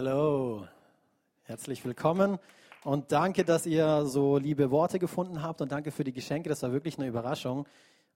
[0.00, 0.64] Hello,
[1.42, 2.38] herzlich willkommen
[2.84, 6.48] und danke, dass ihr so liebe Worte gefunden habt und danke für die Geschenke.
[6.48, 7.66] Das war wirklich eine Überraschung.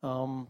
[0.00, 0.46] Ähm,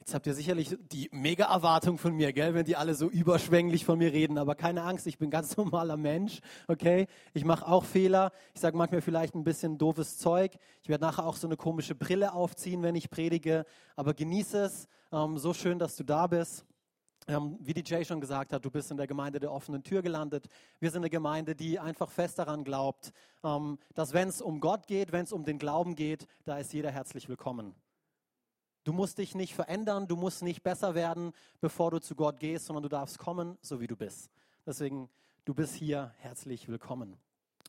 [0.00, 3.84] jetzt habt ihr sicherlich die mega Erwartung von mir, gell, wenn die alle so überschwänglich
[3.84, 4.38] von mir reden.
[4.38, 7.06] Aber keine Angst, ich bin ganz normaler Mensch, okay?
[7.34, 8.32] Ich mache auch Fehler.
[8.54, 10.52] Ich sage manchmal vielleicht ein bisschen doofes Zeug.
[10.82, 13.66] Ich werde nachher auch so eine komische Brille aufziehen, wenn ich predige.
[13.94, 14.88] Aber genieße es.
[15.12, 16.64] Ähm, so schön, dass du da bist.
[17.26, 20.46] Ähm, wie Jay schon gesagt hat, du bist in der Gemeinde der offenen Tür gelandet.
[20.78, 24.86] Wir sind eine Gemeinde, die einfach fest daran glaubt, ähm, dass wenn es um Gott
[24.86, 27.74] geht, wenn es um den Glauben geht, da ist jeder herzlich willkommen.
[28.84, 32.66] Du musst dich nicht verändern, du musst nicht besser werden, bevor du zu Gott gehst,
[32.66, 34.30] sondern du darfst kommen, so wie du bist.
[34.66, 35.08] Deswegen,
[35.46, 37.16] du bist hier herzlich willkommen.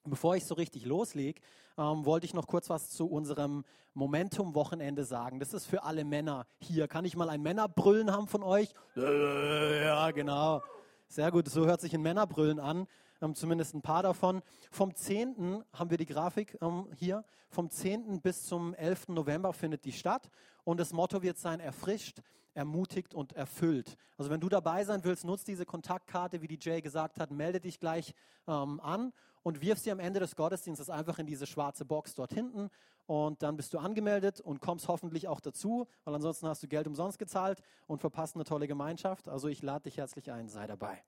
[0.07, 1.41] Bevor ich so richtig loslege,
[1.77, 5.39] ähm, wollte ich noch kurz was zu unserem Momentum-Wochenende sagen.
[5.39, 6.87] Das ist für alle Männer hier.
[6.87, 8.73] Kann ich mal ein Männerbrüllen haben von euch?
[8.95, 10.61] Ja, genau.
[11.07, 12.87] Sehr gut, so hört sich ein Männerbrüllen an.
[13.21, 14.41] Ähm, zumindest ein paar davon.
[14.69, 15.63] Vom 10.
[15.73, 17.23] haben wir die Grafik ähm, hier.
[17.49, 18.21] Vom 10.
[18.21, 19.09] bis zum 11.
[19.09, 20.29] November findet die statt.
[20.63, 22.21] Und das Motto wird sein, erfrischt,
[22.53, 23.97] ermutigt und erfüllt.
[24.17, 27.59] Also wenn du dabei sein willst, nutzt diese Kontaktkarte, wie die Jay gesagt hat, melde
[27.59, 28.13] dich gleich
[28.47, 29.13] ähm, an
[29.45, 32.71] und wirf sie am Ende des Gottesdienstes einfach in diese schwarze Box dort hinten
[33.05, 36.87] und dann bist du angemeldet und kommst hoffentlich auch dazu, weil ansonsten hast du Geld
[36.87, 39.29] umsonst gezahlt und verpasst eine tolle Gemeinschaft.
[39.29, 41.03] Also ich lade dich herzlich ein, sei dabei.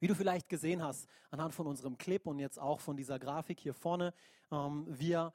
[0.00, 3.58] Wie du vielleicht gesehen hast, anhand von unserem Clip und jetzt auch von dieser Grafik
[3.58, 4.12] hier vorne,
[4.52, 5.32] ähm, wir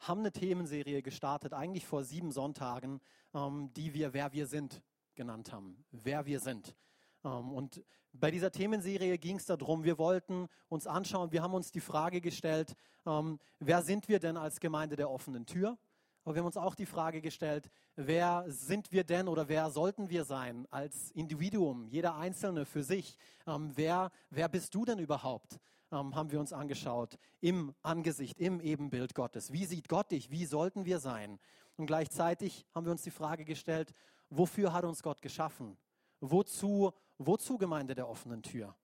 [0.00, 3.00] haben eine Themenserie gestartet, eigentlich vor sieben Sonntagen,
[3.34, 4.82] ähm, die wir Wer wir sind
[5.14, 5.84] genannt haben.
[5.92, 6.74] Wer wir sind.
[7.22, 7.84] Ähm, und
[8.20, 12.20] bei dieser Themenserie ging es darum, wir wollten uns anschauen, wir haben uns die Frage
[12.20, 15.76] gestellt, ähm, wer sind wir denn als Gemeinde der offenen Tür?
[16.24, 20.10] Aber wir haben uns auch die Frage gestellt, wer sind wir denn oder wer sollten
[20.10, 23.16] wir sein als Individuum, jeder Einzelne für sich?
[23.46, 25.60] Ähm, wer, wer bist du denn überhaupt?
[25.92, 29.52] Ähm, haben wir uns angeschaut im Angesicht, im Ebenbild Gottes.
[29.52, 30.30] Wie sieht Gott dich?
[30.30, 31.38] Wie sollten wir sein?
[31.76, 33.94] Und gleichzeitig haben wir uns die Frage gestellt,
[34.28, 35.76] wofür hat uns Gott geschaffen?
[36.20, 38.76] Wozu Wozu Gemeinde der offenen Tür?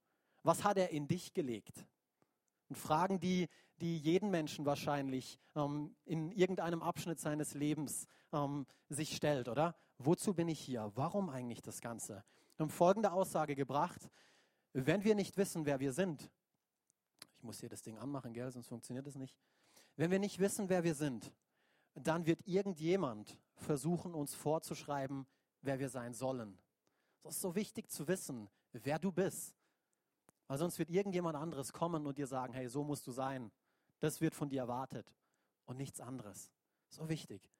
[0.42, 1.86] Was hat er in dich gelegt?
[2.68, 9.14] Und Fragen, die, die jeden Menschen wahrscheinlich ähm, in irgendeinem Abschnitt seines Lebens ähm, sich
[9.14, 9.76] stellt, oder?
[9.98, 10.90] Wozu bin ich hier?
[10.94, 12.24] Warum eigentlich das Ganze?
[12.56, 14.08] Wir haben folgende Aussage gebracht.
[14.72, 16.30] Wenn wir nicht wissen, wer wir sind,
[17.36, 19.36] ich muss hier das Ding anmachen, gell, sonst funktioniert es nicht.
[19.96, 21.32] Wenn wir nicht wissen, wer wir sind,
[21.94, 25.26] dann wird irgendjemand versuchen, uns vorzuschreiben,
[25.60, 26.58] wer wir sein sollen.
[27.24, 29.54] Es ist so wichtig zu wissen, wer du bist.
[30.48, 33.50] Weil sonst wird irgendjemand anderes kommen und dir sagen, hey, so musst du sein.
[34.00, 35.14] Das wird von dir erwartet
[35.64, 36.50] und nichts anderes.
[36.88, 37.50] So wichtig.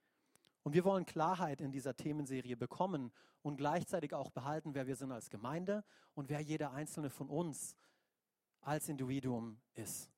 [0.62, 3.12] Und wir wollen Klarheit in dieser Themenserie bekommen
[3.42, 5.84] und gleichzeitig auch behalten, wer wir sind als Gemeinde
[6.14, 7.76] und wer jeder einzelne von uns
[8.60, 10.10] als Individuum ist.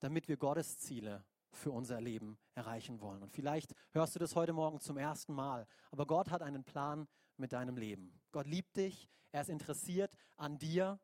[0.00, 3.22] Damit wir Gottes Ziele für unser Leben erreichen wollen.
[3.22, 7.06] Und vielleicht hörst du das heute Morgen zum ersten Mal, aber Gott hat einen Plan
[7.36, 8.12] mit deinem Leben.
[8.30, 10.98] Gott liebt dich, er ist interessiert an dir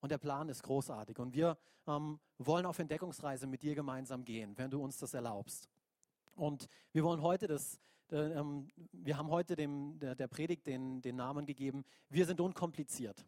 [0.00, 1.18] und der Plan ist großartig.
[1.18, 5.68] Und wir ähm, wollen auf Entdeckungsreise mit dir gemeinsam gehen, wenn du uns das erlaubst.
[6.34, 7.78] Und wir wollen heute das,
[8.10, 12.40] äh, ähm, wir haben heute dem, der, der Predigt den, den Namen gegeben, wir sind
[12.40, 13.26] unkompliziert.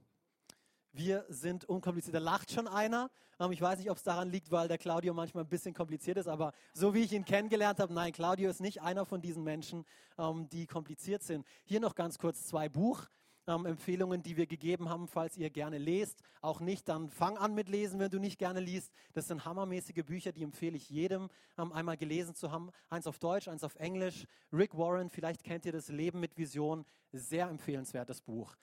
[0.93, 2.15] Wir sind unkompliziert.
[2.15, 3.11] Da lacht schon einer.
[3.41, 6.17] Ähm, ich weiß nicht, ob es daran liegt, weil der Claudio manchmal ein bisschen kompliziert
[6.17, 9.43] ist, aber so wie ich ihn kennengelernt habe, nein, Claudio ist nicht einer von diesen
[9.43, 9.85] Menschen,
[10.19, 11.47] ähm, die kompliziert sind.
[11.65, 16.23] Hier noch ganz kurz zwei Buchempfehlungen, ähm, die wir gegeben haben, falls ihr gerne lest.
[16.41, 18.93] Auch nicht, dann fang an mit Lesen, wenn du nicht gerne liest.
[19.15, 22.71] Das sind hammermäßige Bücher, die empfehle ich jedem, einmal gelesen zu haben.
[22.91, 24.27] Eins auf Deutsch, eins auf Englisch.
[24.53, 26.85] Rick Warren, vielleicht kennt ihr das Leben mit Vision.
[27.13, 28.55] Sehr empfehlenswertes Buch.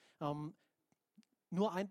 [1.52, 1.90] nur ein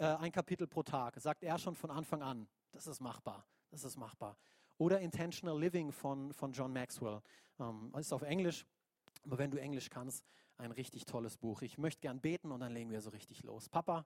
[0.00, 2.48] ein Kapitel pro Tag, sagt er schon von Anfang an.
[2.72, 4.36] Das ist machbar, das ist machbar.
[4.78, 7.20] Oder Intentional Living von, von John Maxwell.
[7.58, 8.66] Ähm, ist auf Englisch,
[9.24, 10.24] aber wenn du Englisch kannst,
[10.56, 11.62] ein richtig tolles Buch.
[11.62, 13.68] Ich möchte gern beten und dann legen wir so richtig los.
[13.68, 14.04] Papa,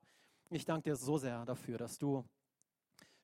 [0.50, 2.24] ich danke dir so sehr dafür, dass du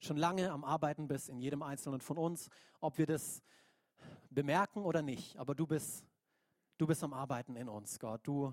[0.01, 2.49] schon lange am Arbeiten bist in jedem Einzelnen von uns,
[2.81, 3.43] ob wir das
[4.31, 5.37] bemerken oder nicht.
[5.37, 6.05] Aber du bist,
[6.79, 8.21] du bist am Arbeiten in uns, Gott.
[8.25, 8.53] Du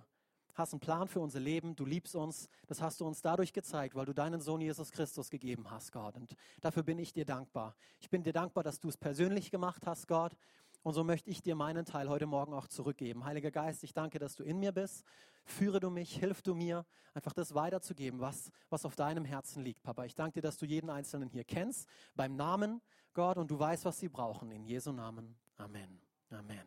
[0.57, 2.49] hast einen Plan für unser Leben, du liebst uns.
[2.67, 6.15] Das hast du uns dadurch gezeigt, weil du deinen Sohn Jesus Christus gegeben hast, Gott.
[6.15, 7.75] Und dafür bin ich dir dankbar.
[7.99, 10.35] Ich bin dir dankbar, dass du es persönlich gemacht hast, Gott.
[10.83, 13.25] Und so möchte ich dir meinen Teil heute Morgen auch zurückgeben.
[13.25, 15.03] Heiliger Geist, ich danke, dass du in mir bist.
[15.43, 19.81] Führe du mich, hilf du mir, einfach das weiterzugeben, was, was auf deinem Herzen liegt,
[19.83, 20.05] Papa.
[20.05, 22.81] Ich danke dir, dass du jeden Einzelnen hier kennst, beim Namen,
[23.13, 24.51] Gott, und du weißt, was sie brauchen.
[24.51, 25.35] In Jesu Namen.
[25.57, 25.99] Amen.
[26.29, 26.65] Amen.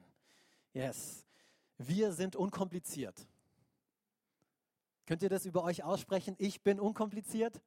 [0.72, 1.26] Yes.
[1.78, 3.26] Wir sind unkompliziert.
[5.10, 6.36] Könnt ihr das über euch aussprechen?
[6.38, 7.60] Ich bin unkompliziert?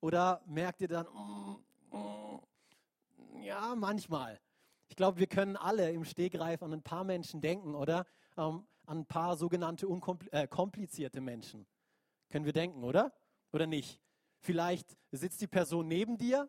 [0.00, 4.40] Oder merkt ihr dann, mm, mm, ja, manchmal.
[4.86, 8.06] Ich glaube, wir können alle im Stegreif an ein paar Menschen denken, oder?
[8.36, 9.88] Ähm, an ein paar sogenannte
[10.30, 11.66] äh, komplizierte Menschen.
[12.30, 13.12] Können wir denken, oder?
[13.50, 14.00] Oder nicht?
[14.38, 16.48] Vielleicht sitzt die Person neben dir.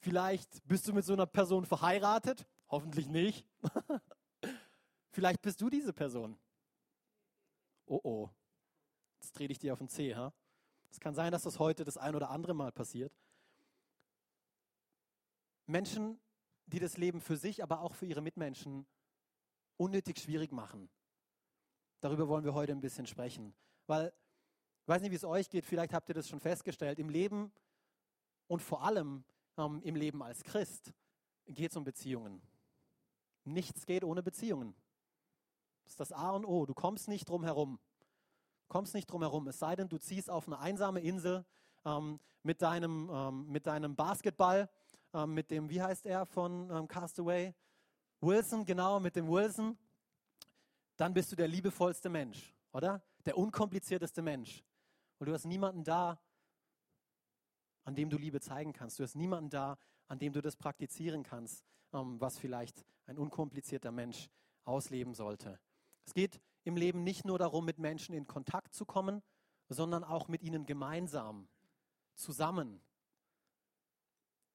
[0.00, 2.46] Vielleicht bist du mit so einer Person verheiratet.
[2.68, 3.46] Hoffentlich nicht.
[5.10, 6.36] Vielleicht bist du diese Person.
[7.86, 8.30] Oh oh.
[9.24, 10.14] Jetzt dreh dich dir auf den Zeh?
[10.90, 13.10] Es kann sein, dass das heute das ein oder andere Mal passiert.
[15.64, 16.20] Menschen,
[16.66, 18.86] die das Leben für sich, aber auch für ihre Mitmenschen
[19.78, 20.90] unnötig schwierig machen.
[22.00, 23.54] Darüber wollen wir heute ein bisschen sprechen.
[23.86, 24.12] Weil,
[24.82, 27.50] ich weiß nicht, wie es euch geht, vielleicht habt ihr das schon festgestellt, im Leben
[28.46, 29.24] und vor allem
[29.56, 30.92] ähm, im Leben als Christ
[31.46, 32.42] geht es um Beziehungen.
[33.44, 34.74] Nichts geht ohne Beziehungen.
[35.84, 36.66] Das ist das A und O.
[36.66, 37.80] Du kommst nicht drum herum.
[38.74, 39.46] Kommst nicht drum herum.
[39.46, 41.44] Es sei denn, du ziehst auf eine einsame Insel
[41.84, 44.68] ähm, mit, deinem, ähm, mit deinem Basketball,
[45.12, 47.54] ähm, mit dem, wie heißt er von ähm, Castaway?
[48.20, 49.78] Wilson, genau, mit dem Wilson.
[50.96, 53.00] Dann bist du der liebevollste Mensch, oder?
[53.24, 54.64] Der unkomplizierteste Mensch.
[55.18, 56.20] Und du hast niemanden da,
[57.84, 58.98] an dem du Liebe zeigen kannst.
[58.98, 59.78] Du hast niemanden da,
[60.08, 64.28] an dem du das praktizieren kannst, ähm, was vielleicht ein unkomplizierter Mensch
[64.64, 65.60] ausleben sollte.
[66.06, 69.22] Es geht im Leben nicht nur darum, mit Menschen in Kontakt zu kommen,
[69.68, 71.48] sondern auch mit ihnen gemeinsam,
[72.14, 72.80] zusammen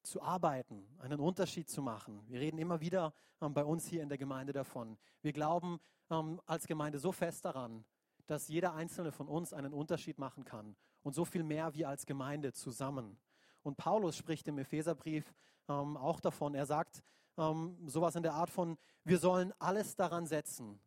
[0.03, 2.23] zu arbeiten, einen Unterschied zu machen.
[2.27, 4.97] Wir reden immer wieder ähm, bei uns hier in der Gemeinde davon.
[5.21, 5.79] Wir glauben
[6.09, 7.85] ähm, als Gemeinde so fest daran,
[8.25, 12.05] dass jeder einzelne von uns einen Unterschied machen kann und so viel mehr wie als
[12.05, 13.19] Gemeinde zusammen.
[13.61, 15.33] Und Paulus spricht im Epheserbrief
[15.67, 16.55] ähm, auch davon.
[16.55, 17.03] Er sagt
[17.37, 20.79] ähm, sowas in der Art von, wir sollen alles daran setzen,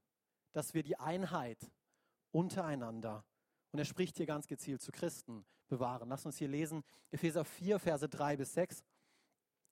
[0.52, 1.70] dass wir die Einheit
[2.30, 3.24] untereinander,
[3.72, 6.10] und er spricht hier ganz gezielt zu Christen, bewahren.
[6.10, 8.84] Lass uns hier lesen, Epheser 4, Verse 3 bis 6.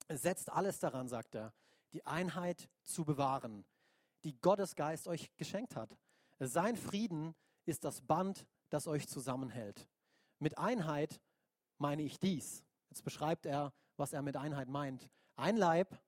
[0.09, 1.53] Setzt alles daran, sagt er,
[1.93, 3.65] die Einheit zu bewahren,
[4.25, 5.97] die Gottes Geist euch geschenkt hat.
[6.39, 7.35] Sein Frieden
[7.67, 9.89] ist das Band, das euch zusammenhält.
[10.39, 11.21] Mit Einheit
[11.79, 12.65] meine ich dies.
[12.89, 15.11] Jetzt beschreibt er, was er mit Einheit meint.
[15.37, 16.01] Ein Leib,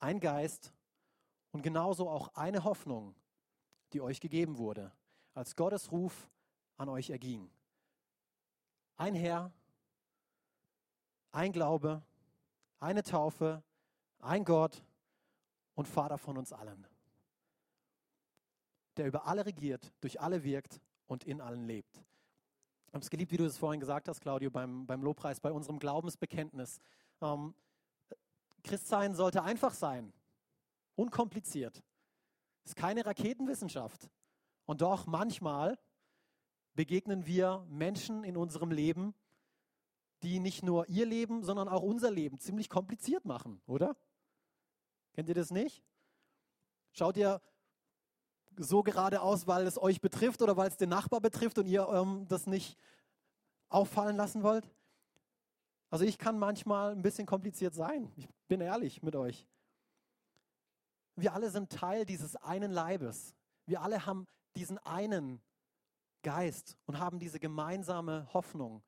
[0.00, 0.74] ein Geist
[1.54, 3.14] und genauso auch eine Hoffnung,
[3.92, 4.90] die euch gegeben wurde,
[5.34, 6.28] als Gottes Ruf
[6.76, 7.48] an euch erging.
[8.96, 9.52] Ein Herr,
[11.30, 12.02] ein Glaube,
[12.80, 13.62] eine Taufe,
[14.18, 14.82] ein Gott
[15.76, 16.88] und Vater von uns allen,
[18.96, 22.02] der über alle regiert, durch alle wirkt und in allen lebt.
[22.88, 25.52] Ich habe es geliebt, wie du es vorhin gesagt hast, Claudio, beim, beim Lobpreis, bei
[25.52, 26.80] unserem Glaubensbekenntnis.
[27.22, 27.54] Ähm,
[28.64, 30.12] Christsein sollte einfach sein.
[30.96, 31.82] Unkompliziert.
[32.64, 34.08] Ist keine Raketenwissenschaft.
[34.64, 35.78] Und doch manchmal
[36.74, 39.14] begegnen wir Menschen in unserem Leben,
[40.22, 43.96] die nicht nur ihr Leben, sondern auch unser Leben ziemlich kompliziert machen, oder?
[45.12, 45.84] Kennt ihr das nicht?
[46.92, 47.40] Schaut ihr
[48.56, 51.86] so gerade aus, weil es euch betrifft oder weil es den Nachbar betrifft und ihr
[51.88, 52.78] ähm, das nicht
[53.68, 54.68] auffallen lassen wollt?
[55.90, 58.10] Also ich kann manchmal ein bisschen kompliziert sein.
[58.16, 59.46] Ich bin ehrlich mit euch.
[61.16, 63.34] Wir alle sind Teil dieses einen Leibes.
[63.66, 65.40] Wir alle haben diesen einen
[66.22, 68.82] Geist und haben diese gemeinsame Hoffnung.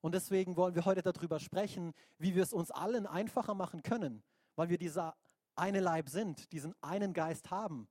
[0.00, 4.22] Und deswegen wollen wir heute darüber sprechen, wie wir es uns allen einfacher machen können,
[4.56, 5.16] weil wir dieser
[5.54, 7.88] eine Leib sind, diesen einen Geist haben.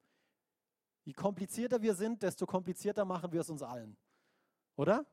[1.04, 3.98] Je komplizierter wir sind, desto komplizierter machen wir es uns allen.
[4.76, 5.06] Oder?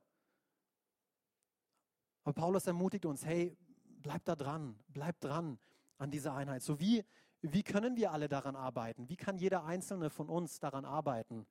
[2.25, 3.57] Aber Paulus ermutigt uns, hey,
[4.03, 5.59] bleib da dran, bleib dran
[5.99, 6.63] an dieser Einheit.
[6.63, 7.05] So wie
[7.43, 9.09] wie können wir alle daran arbeiten?
[9.09, 11.47] Wie kann jeder einzelne von uns daran arbeiten,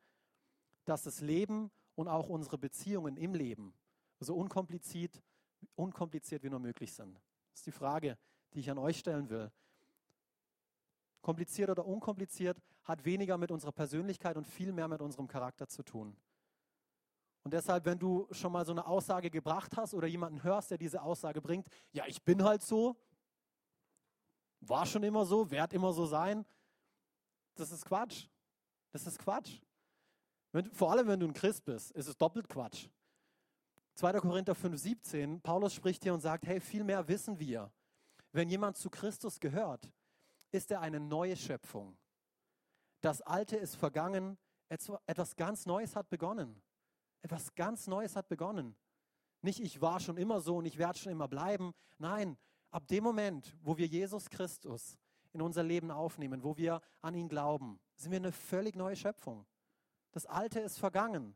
[0.86, 3.74] dass das Leben und auch unsere Beziehungen im Leben
[4.20, 5.22] so unkompliziert,
[5.75, 7.15] unkompliziert wie nur möglich sind?
[7.51, 8.17] Das ist die Frage,
[8.53, 9.51] die ich an euch stellen will.
[11.22, 15.84] Kompliziert oder unkompliziert hat weniger mit unserer Persönlichkeit und viel mehr mit unserem Charakter zu
[15.84, 16.15] tun.
[17.44, 20.77] Und deshalb, wenn du schon mal so eine Aussage gebracht hast oder jemanden hörst, der
[20.77, 22.98] diese Aussage bringt, ja, ich bin halt so,
[24.62, 26.46] war schon immer so, wird immer so sein.
[27.56, 28.28] Das ist Quatsch.
[28.92, 29.60] Das ist Quatsch.
[30.52, 32.88] Wenn, vor allem, wenn du ein Christ bist, ist es doppelt Quatsch.
[33.96, 34.14] 2.
[34.20, 37.72] Korinther 5, 17, Paulus spricht hier und sagt, hey, viel mehr wissen wir.
[38.32, 39.92] Wenn jemand zu Christus gehört,
[40.52, 41.98] ist er eine neue Schöpfung.
[43.02, 44.38] Das Alte ist vergangen,
[44.70, 46.62] etwas ganz Neues hat begonnen.
[47.22, 48.76] Etwas ganz Neues hat begonnen.
[49.42, 51.74] Nicht, ich war schon immer so und ich werde schon immer bleiben.
[51.98, 52.38] Nein,
[52.71, 54.97] Ab dem Moment, wo wir Jesus Christus
[55.33, 59.45] in unser Leben aufnehmen, wo wir an ihn glauben, sind wir eine völlig neue Schöpfung.
[60.12, 61.36] Das Alte ist vergangen.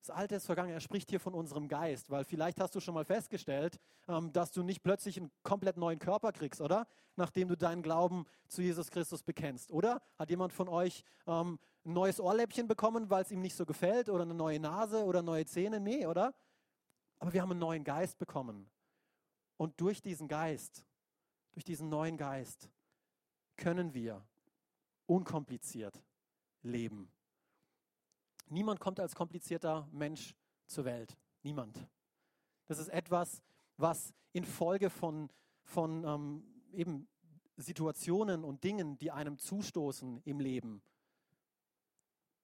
[0.00, 0.72] Das Alte ist vergangen.
[0.72, 4.50] Er spricht hier von unserem Geist, weil vielleicht hast du schon mal festgestellt, ähm, dass
[4.50, 6.86] du nicht plötzlich einen komplett neuen Körper kriegst, oder?
[7.16, 9.70] Nachdem du deinen Glauben zu Jesus Christus bekennst.
[9.70, 13.66] Oder hat jemand von euch ähm, ein neues Ohrläppchen bekommen, weil es ihm nicht so
[13.66, 14.08] gefällt?
[14.08, 15.80] Oder eine neue Nase oder neue Zähne?
[15.80, 16.34] Nee, oder?
[17.20, 18.68] Aber wir haben einen neuen Geist bekommen.
[19.56, 20.84] Und durch diesen Geist,
[21.52, 22.68] durch diesen neuen Geist,
[23.56, 24.26] können wir
[25.06, 26.02] unkompliziert
[26.62, 27.12] leben.
[28.48, 30.34] Niemand kommt als komplizierter Mensch
[30.66, 31.16] zur Welt.
[31.42, 31.86] Niemand.
[32.66, 33.42] Das ist etwas,
[33.76, 35.30] was infolge von,
[35.62, 37.08] von ähm, eben
[37.56, 40.82] Situationen und Dingen, die einem zustoßen im Leben,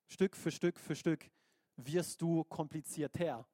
[0.09, 1.31] Stück für Stück für Stück
[1.77, 3.47] wirst du komplizierter.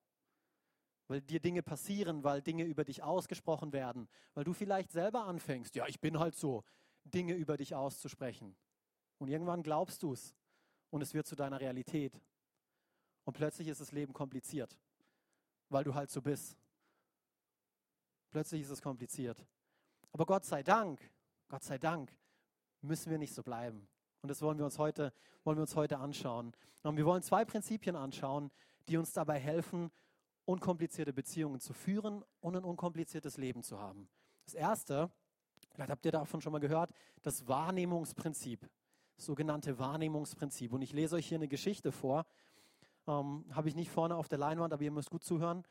[1.08, 5.74] Weil dir Dinge passieren, weil Dinge über dich ausgesprochen werden, weil du vielleicht selber anfängst,
[5.74, 6.64] ja, ich bin halt so,
[7.04, 8.56] Dinge über dich auszusprechen.
[9.18, 10.34] Und irgendwann glaubst du es
[10.90, 12.20] und es wird zu deiner Realität.
[13.24, 14.78] Und plötzlich ist das Leben kompliziert,
[15.68, 16.56] weil du halt so bist.
[18.30, 19.44] Plötzlich ist es kompliziert.
[20.12, 21.00] Aber Gott sei Dank,
[21.48, 22.14] Gott sei Dank,
[22.80, 23.88] müssen wir nicht so bleiben.
[24.22, 25.12] Und das wollen wir uns heute,
[25.44, 26.52] wollen wir uns heute anschauen.
[26.82, 28.50] Und wir wollen zwei Prinzipien anschauen,
[28.88, 29.90] die uns dabei helfen,
[30.44, 34.08] unkomplizierte Beziehungen zu führen und ein unkompliziertes Leben zu haben.
[34.44, 35.10] Das erste,
[35.70, 36.90] vielleicht habt ihr davon schon mal gehört,
[37.22, 38.68] das Wahrnehmungsprinzip.
[39.16, 40.72] Das sogenannte Wahrnehmungsprinzip.
[40.72, 42.24] Und ich lese euch hier eine Geschichte vor
[43.06, 45.64] ähm, Habe ich nicht vorne auf der Leinwand, aber ihr müsst gut zuhören.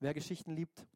[0.00, 0.86] Wer Geschichten liebt,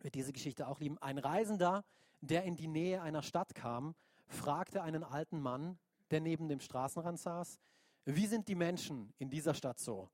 [0.00, 0.98] wird diese Geschichte auch lieben.
[0.98, 1.84] Ein Reisender,
[2.20, 3.94] der in die Nähe einer Stadt kam,
[4.26, 5.78] fragte einen alten Mann,
[6.10, 7.58] der neben dem Straßenrand saß,
[8.04, 10.10] wie sind die Menschen in dieser Stadt so?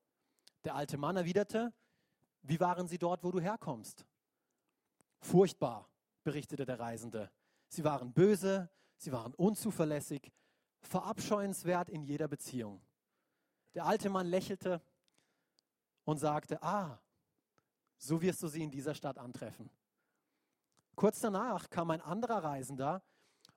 [0.63, 1.73] Der alte Mann erwiderte,
[2.43, 4.05] wie waren sie dort, wo du herkommst?
[5.19, 5.89] Furchtbar,
[6.23, 7.31] berichtete der Reisende.
[7.69, 10.31] Sie waren böse, sie waren unzuverlässig,
[10.81, 12.81] verabscheuenswert in jeder Beziehung.
[13.73, 14.81] Der alte Mann lächelte
[16.03, 16.99] und sagte, ah,
[17.97, 19.69] so wirst du sie in dieser Stadt antreffen.
[20.95, 23.01] Kurz danach kam ein anderer Reisender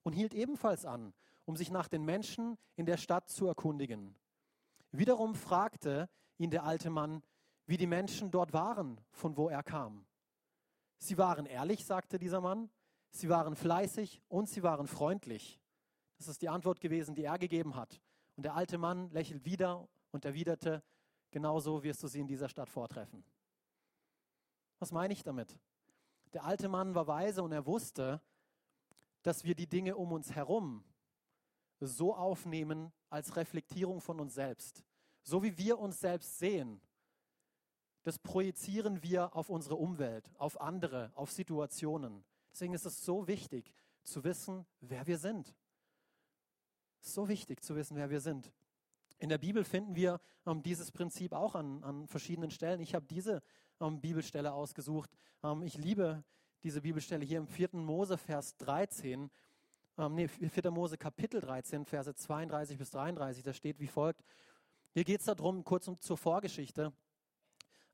[0.05, 1.13] und hielt ebenfalls an,
[1.45, 4.17] um sich nach den Menschen in der Stadt zu erkundigen.
[4.93, 7.23] Wiederum fragte ihn der alte Mann,
[7.67, 10.07] wie die Menschen dort waren, von wo er kam.
[10.99, 12.71] Sie waren ehrlich, sagte dieser Mann,
[13.11, 15.61] sie waren fleißig und sie waren freundlich.
[16.17, 18.01] Das ist die Antwort gewesen, die er gegeben hat.
[18.37, 20.83] Und der alte Mann lächelt wieder und erwiderte,
[21.31, 23.25] genauso wirst du sie in dieser Stadt vortreffen.
[24.79, 25.59] Was meine ich damit?
[26.33, 28.21] Der alte Mann war weise und er wusste,
[29.23, 30.85] dass wir die Dinge um uns herum
[31.81, 34.85] so aufnehmen als Reflektierung von uns selbst.
[35.23, 36.81] So wie wir uns selbst sehen,
[38.07, 42.25] das projizieren wir auf unsere Umwelt, auf andere, auf Situationen.
[42.53, 45.57] Deswegen ist es so wichtig zu wissen, wer wir sind.
[47.01, 48.53] So wichtig zu wissen, wer wir sind.
[49.19, 52.79] In der Bibel finden wir ähm, dieses Prinzip auch an, an verschiedenen Stellen.
[52.79, 53.43] Ich habe diese
[53.81, 55.11] ähm, Bibelstelle ausgesucht.
[55.43, 56.23] Ähm, ich liebe
[56.63, 57.71] diese Bibelstelle hier im 4.
[57.73, 59.33] Mose, Vers 13.
[59.99, 60.71] Ähm, nee, 4.
[60.71, 63.43] Mose, Kapitel 13, Verse 32 bis 33.
[63.43, 64.23] Da steht wie folgt.
[64.93, 66.93] Hier geht es darum, kurz um, zur Vorgeschichte.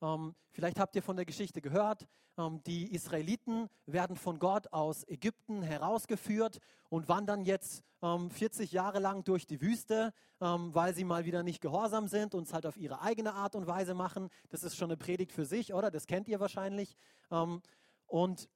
[0.03, 2.07] Ähm, vielleicht habt ihr von der Geschichte gehört.
[2.37, 6.59] Ähm, die Israeliten werden von Gott aus Ägypten herausgeführt
[6.91, 11.43] und wandern jetzt ähm, 40 Jahre lang durch die Wüste, ähm, weil sie mal wieder
[11.43, 14.29] nicht gehorsam sind und es halt auf ihre eigene Art und Weise machen.
[14.51, 15.91] Das ist schon eine Predigt für sich, oder?
[15.91, 16.97] Das kennt ihr wahrscheinlich.
[17.31, 17.63] Ähm,
[18.07, 18.49] und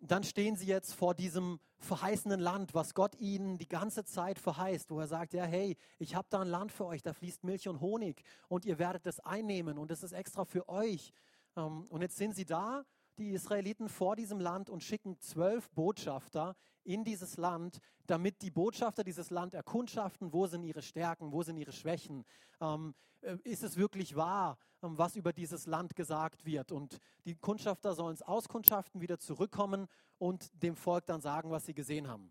[0.00, 4.90] dann stehen sie jetzt vor diesem verheißenen Land, was Gott ihnen die ganze Zeit verheißt,
[4.90, 7.68] wo er sagt, ja, hey, ich habe da ein Land für euch, da fließt Milch
[7.68, 11.12] und Honig und ihr werdet das einnehmen und das ist extra für euch.
[11.56, 12.84] Ähm, und jetzt sind sie da
[13.18, 16.54] die Israeliten vor diesem Land und schicken zwölf Botschafter
[16.86, 21.56] in dieses Land, damit die Botschafter dieses Land erkundschaften, wo sind ihre Stärken, wo sind
[21.56, 22.24] ihre Schwächen.
[22.60, 26.72] Ähm, äh, ist es wirklich wahr, ähm, was über dieses Land gesagt wird?
[26.72, 29.88] Und die Kundschafter sollen es auskundschaften, wieder zurückkommen
[30.18, 32.30] und dem Volk dann sagen, was sie gesehen haben.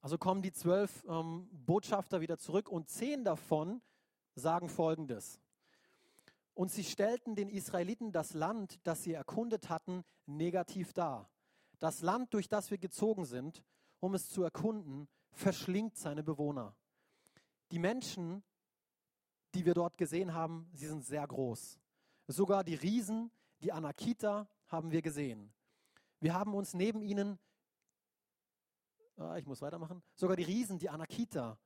[0.00, 3.80] Also kommen die zwölf ähm, Botschafter wieder zurück und zehn davon
[4.34, 5.40] sagen Folgendes.
[6.52, 11.28] Und sie stellten den Israeliten das Land, das sie erkundet hatten, negativ dar.
[11.78, 13.62] Das Land, durch das wir gezogen sind,
[14.00, 16.74] um es zu erkunden, verschlingt seine Bewohner.
[17.70, 18.42] Die Menschen,
[19.54, 21.78] die wir dort gesehen haben, sie sind sehr groß.
[22.26, 25.52] Sogar die Riesen, die Anakita, haben wir gesehen.
[26.20, 27.38] Wir haben uns neben ihnen,
[29.16, 31.58] ah, ich muss weitermachen, sogar die Riesen, die Anakita,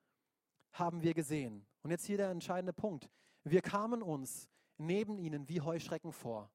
[0.72, 1.66] haben wir gesehen.
[1.82, 3.08] Und jetzt hier der entscheidende Punkt.
[3.44, 6.50] Wir kamen uns neben ihnen wie Heuschrecken vor.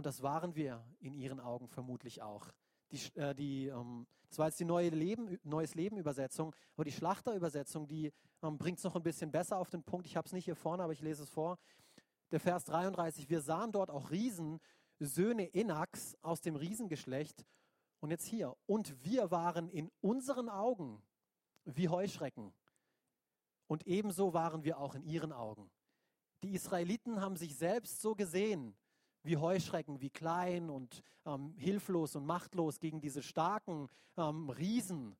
[0.00, 2.48] Und das waren wir in ihren Augen vermutlich auch.
[2.90, 6.92] Die, äh, die, ähm, das war jetzt die neue Leben, Neues Leben Übersetzung, aber die
[6.92, 8.10] Schlachter Übersetzung, die
[8.42, 10.06] ähm, bringt es noch ein bisschen besser auf den Punkt.
[10.06, 11.58] Ich habe es nicht hier vorne, aber ich lese es vor.
[12.30, 14.58] der Vers 33, wir sahen dort auch Riesen,
[15.00, 17.44] Söhne Enaks aus dem Riesengeschlecht.
[18.00, 21.02] Und jetzt hier, und wir waren in unseren Augen
[21.66, 22.54] wie Heuschrecken.
[23.66, 25.70] Und ebenso waren wir auch in ihren Augen.
[26.42, 28.74] Die Israeliten haben sich selbst so gesehen
[29.22, 35.16] wie Heuschrecken, wie klein und ähm, hilflos und machtlos gegen diese starken ähm, Riesen.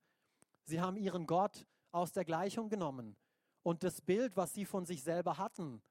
[0.64, 3.16] Sie haben ihren Gott aus der Gleichung genommen.
[3.62, 5.82] Und das Bild, was sie von sich selber hatten,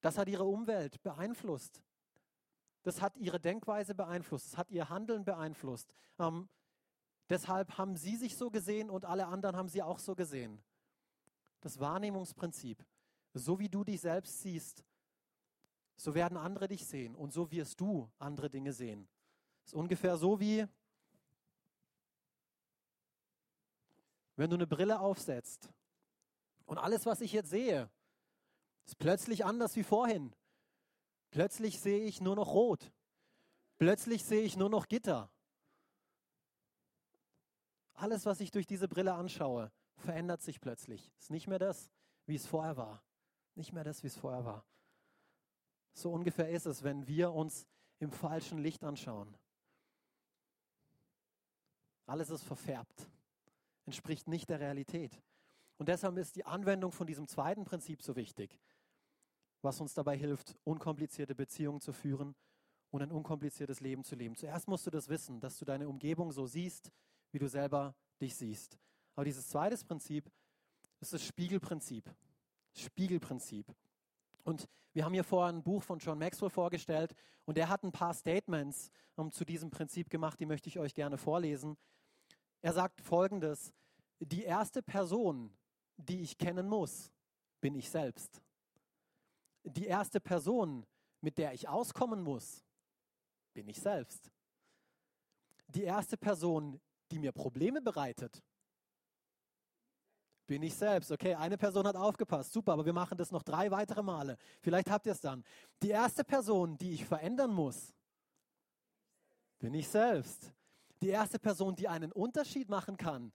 [0.00, 1.82] das hat ihre Umwelt beeinflusst.
[2.82, 4.46] Das hat ihre Denkweise beeinflusst.
[4.46, 5.92] Das hat ihr Handeln beeinflusst.
[6.18, 6.48] Ähm,
[7.28, 10.62] deshalb haben sie sich so gesehen und alle anderen haben sie auch so gesehen.
[11.60, 12.84] Das Wahrnehmungsprinzip.
[13.34, 14.82] So wie du dich selbst siehst,
[16.00, 19.06] so werden andere dich sehen und so wirst du andere Dinge sehen.
[19.62, 20.66] Das ist ungefähr so wie,
[24.36, 25.70] wenn du eine Brille aufsetzt
[26.64, 27.90] und alles, was ich jetzt sehe,
[28.86, 30.34] ist plötzlich anders wie vorhin.
[31.30, 32.90] Plötzlich sehe ich nur noch rot.
[33.76, 35.30] Plötzlich sehe ich nur noch Gitter.
[37.92, 41.12] Alles, was ich durch diese Brille anschaue, verändert sich plötzlich.
[41.18, 41.90] Ist nicht mehr das,
[42.24, 43.02] wie es vorher war.
[43.54, 44.64] Nicht mehr das, wie es vorher war.
[45.92, 47.66] So ungefähr ist es, wenn wir uns
[47.98, 49.34] im falschen Licht anschauen.
[52.06, 53.08] Alles ist verfärbt,
[53.86, 55.22] entspricht nicht der Realität.
[55.78, 58.58] Und deshalb ist die Anwendung von diesem zweiten Prinzip so wichtig,
[59.62, 62.34] was uns dabei hilft, unkomplizierte Beziehungen zu führen
[62.90, 64.34] und ein unkompliziertes Leben zu leben.
[64.34, 66.90] Zuerst musst du das wissen, dass du deine Umgebung so siehst,
[67.30, 68.78] wie du selber dich siehst.
[69.14, 70.30] Aber dieses zweite Prinzip
[71.00, 72.12] ist das Spiegelprinzip.
[72.74, 73.66] Spiegelprinzip.
[74.44, 77.92] Und wir haben hier vorher ein Buch von John Maxwell vorgestellt und er hat ein
[77.92, 81.76] paar Statements um, zu diesem Prinzip gemacht, die möchte ich euch gerne vorlesen.
[82.62, 83.72] Er sagt folgendes,
[84.18, 85.56] die erste Person,
[85.96, 87.10] die ich kennen muss,
[87.60, 88.42] bin ich selbst.
[89.64, 90.86] Die erste Person,
[91.20, 92.64] mit der ich auskommen muss,
[93.52, 94.30] bin ich selbst.
[95.68, 98.42] Die erste Person, die mir Probleme bereitet,
[100.50, 101.12] bin ich selbst.
[101.12, 102.52] Okay, eine Person hat aufgepasst.
[102.52, 104.36] Super, aber wir machen das noch drei weitere Male.
[104.60, 105.44] Vielleicht habt ihr es dann.
[105.80, 107.94] Die erste Person, die ich verändern muss,
[109.60, 110.52] bin ich selbst.
[111.02, 113.32] Die erste Person, die einen Unterschied machen kann.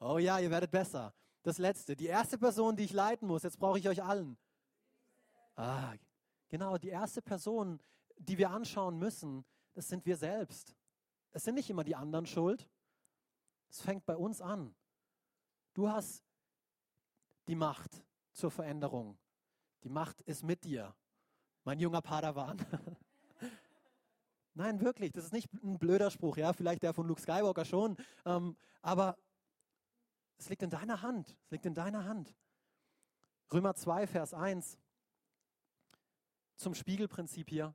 [0.00, 1.14] Oh ja, ihr werdet besser.
[1.44, 1.94] Das letzte.
[1.94, 3.44] Die erste Person, die ich leiten muss.
[3.44, 4.36] Jetzt brauche ich euch allen.
[5.54, 5.94] Ah,
[6.48, 6.78] genau.
[6.78, 7.80] Die erste Person,
[8.18, 10.74] die wir anschauen müssen, das sind wir selbst.
[11.30, 12.68] Es sind nicht immer die anderen schuld.
[13.70, 14.74] Es fängt bei uns an.
[15.74, 16.24] Du hast
[17.48, 19.18] die Macht zur Veränderung.
[19.82, 20.94] Die Macht ist mit dir,
[21.64, 22.58] mein junger Padawan.
[24.54, 27.96] Nein, wirklich, das ist nicht ein blöder Spruch, ja, vielleicht der von Luke Skywalker schon,
[28.26, 29.16] ähm, aber
[30.36, 32.34] es liegt in deiner Hand, es liegt in deiner Hand.
[33.52, 34.78] Römer 2, Vers 1
[36.56, 37.74] zum Spiegelprinzip hier.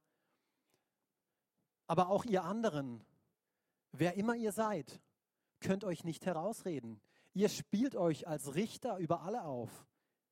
[1.88, 3.03] Aber auch ihr anderen,
[3.91, 5.01] wer immer ihr seid,
[5.60, 7.01] könnt euch nicht herausreden.
[7.38, 9.69] Ihr spielt euch als Richter über alle auf,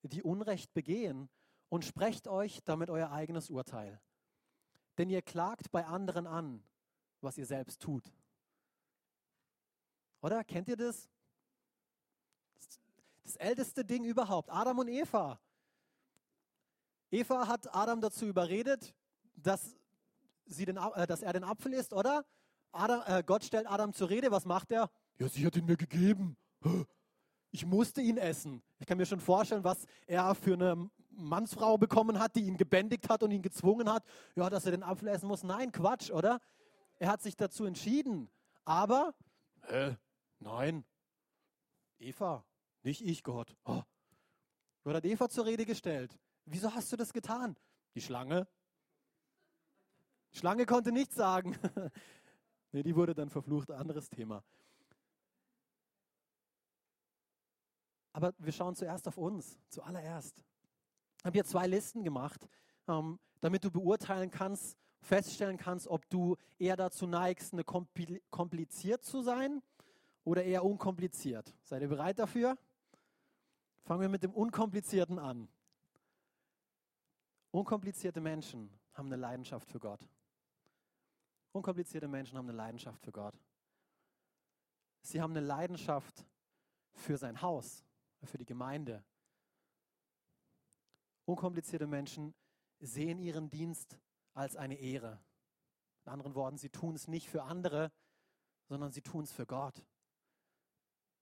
[0.01, 1.29] die Unrecht begehen
[1.69, 4.01] und sprecht euch damit euer eigenes Urteil.
[4.97, 6.63] Denn ihr klagt bei anderen an,
[7.21, 8.11] was ihr selbst tut.
[10.23, 11.07] Oder kennt ihr das?
[13.21, 15.39] Das älteste Ding überhaupt, Adam und Eva.
[17.11, 18.95] Eva hat Adam dazu überredet,
[19.35, 19.77] dass,
[20.47, 22.25] sie den, äh, dass er den Apfel isst, oder?
[22.71, 24.89] Adam, äh, Gott stellt Adam zur Rede, was macht er?
[25.19, 26.35] Ja, sie hat ihn mir gegeben.
[27.55, 28.61] Ich musste ihn essen.
[28.79, 33.07] Ich kann mir schon vorstellen, was er für eine Mannsfrau bekommen hat, die ihn gebändigt
[33.07, 34.03] hat und ihn gezwungen hat,
[34.35, 35.41] ja, dass er den Apfel essen muss.
[35.41, 36.41] Nein, Quatsch, oder?
[36.99, 38.29] Er hat sich dazu entschieden.
[38.65, 39.13] Aber,
[39.69, 39.93] äh,
[40.39, 40.83] nein,
[41.97, 42.43] Eva,
[42.83, 43.55] nicht ich, Gott.
[43.63, 43.83] Oh.
[44.83, 46.19] Gott hat Eva zur Rede gestellt.
[46.43, 47.55] Wieso hast du das getan?
[47.93, 48.49] Die Schlange.
[50.33, 51.57] Die Schlange konnte nichts sagen.
[52.73, 54.43] nee, die wurde dann verflucht, anderes Thema.
[58.15, 60.41] Aber wir schauen zuerst auf uns, zuallererst.
[61.17, 62.47] Ich habe hier zwei Listen gemacht,
[62.87, 69.21] ähm, damit du beurteilen kannst, feststellen kannst, ob du eher dazu neigst, eine kompliziert zu
[69.21, 69.61] sein
[70.23, 71.53] oder eher unkompliziert.
[71.65, 72.57] Seid ihr bereit dafür?
[73.83, 75.49] Fangen wir mit dem Unkomplizierten an.
[77.51, 80.07] Unkomplizierte Menschen haben eine Leidenschaft für Gott.
[81.51, 83.37] Unkomplizierte Menschen haben eine Leidenschaft für Gott.
[85.01, 86.25] Sie haben eine Leidenschaft
[86.93, 87.84] für sein Haus
[88.25, 89.03] für die Gemeinde.
[91.25, 92.33] Unkomplizierte Menschen
[92.79, 93.97] sehen ihren Dienst
[94.33, 95.19] als eine Ehre.
[96.05, 97.91] In anderen Worten, sie tun es nicht für andere,
[98.67, 99.83] sondern sie tun es für Gott.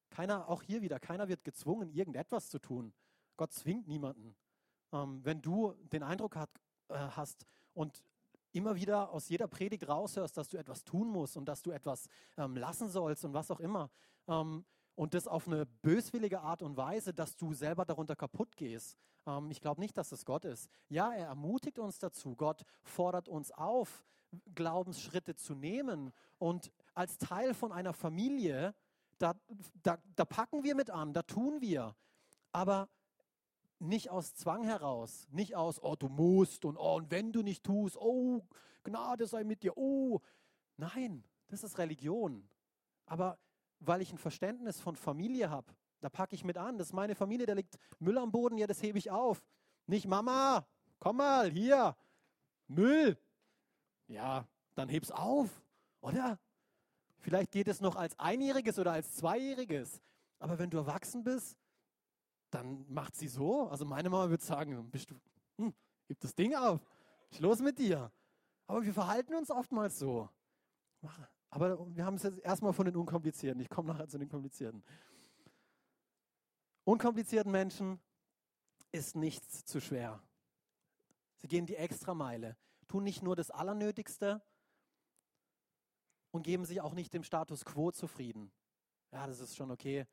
[0.10, 2.94] Keiner, auch hier wieder, keiner wird gezwungen, irgendetwas zu tun.
[3.38, 4.36] Gott zwingt niemanden.
[4.92, 6.52] Ähm, wenn du den Eindruck hat,
[6.90, 8.04] äh, hast und
[8.52, 12.08] immer wieder aus jeder Predigt raushörst, dass du etwas tun musst und dass du etwas
[12.38, 13.90] ähm, lassen sollst und was auch immer.
[14.28, 18.98] Ähm, und das auf eine böswillige Art und Weise, dass du selber darunter kaputt gehst.
[19.26, 20.70] Ähm, ich glaube nicht, dass es Gott ist.
[20.90, 22.36] Ja, er ermutigt uns dazu.
[22.36, 24.06] Gott fordert uns auf,
[24.56, 26.12] Glaubensschritte zu nehmen.
[26.38, 28.76] Und als Teil von einer Familie,
[29.18, 29.34] da,
[29.82, 31.96] da, da packen wir mit an, da tun wir.
[32.52, 32.90] Aber
[33.80, 37.64] nicht aus Zwang heraus, nicht aus, oh, du musst und, oh, und wenn du nicht
[37.64, 38.42] tust, oh,
[38.84, 40.22] Gnade sei mit dir, oh.
[40.78, 42.48] Nein, das ist Religion.
[43.06, 43.38] Aber
[43.86, 46.78] weil ich ein Verständnis von Familie habe, da packe ich mit an.
[46.78, 49.44] Das ist meine Familie, da liegt Müll am Boden, ja, das hebe ich auf.
[49.88, 50.66] Nicht Mama,
[51.00, 51.96] komm mal, hier,
[52.68, 53.18] Müll.
[54.08, 55.50] Ja, dann heb's auf,
[56.02, 56.40] oder?
[57.20, 60.02] Vielleicht geht es noch als Einjähriges oder als Zweijähriges.
[60.40, 61.58] Aber wenn du erwachsen bist,
[62.50, 63.70] dann macht sie so.
[63.70, 65.16] Also meine Mama würde sagen, bist du,
[65.58, 65.74] hm,
[66.08, 66.82] gib das Ding auf.
[67.32, 68.12] Ist los mit dir?
[68.68, 70.30] Aber wir verhalten uns oftmals so.
[71.54, 73.62] Aber wir haben es jetzt erstmal von den Unkomplizierten.
[73.62, 74.84] Ich komme nachher zu den Komplizierten.
[76.84, 78.00] Unkomplizierten Menschen
[78.92, 80.20] ist nichts zu schwer.
[81.42, 84.42] Sie gehen die Extrameile, tun nicht nur das Allernötigste
[86.32, 88.52] und geben sich auch nicht dem Status quo zufrieden.
[89.12, 90.08] Ja, das ist schon okay.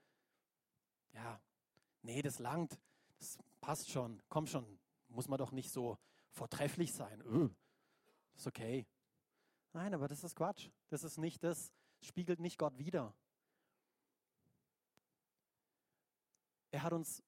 [1.14, 1.40] Ja,
[2.02, 2.78] nee, das langt,
[3.18, 5.96] das passt schon, komm schon, muss man doch nicht so
[6.32, 7.22] vortrefflich sein.
[7.22, 7.48] Öh,
[8.34, 8.86] ist okay.
[9.72, 10.70] Nein, aber das ist Quatsch.
[10.88, 13.14] Das ist nicht das, spiegelt nicht Gott wider.
[16.72, 17.22] Er hat uns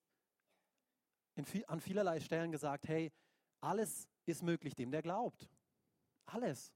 [1.45, 3.13] viel, an vielerlei Stellen gesagt, hey,
[3.61, 5.49] alles ist möglich dem, der glaubt.
[6.27, 6.73] Alles.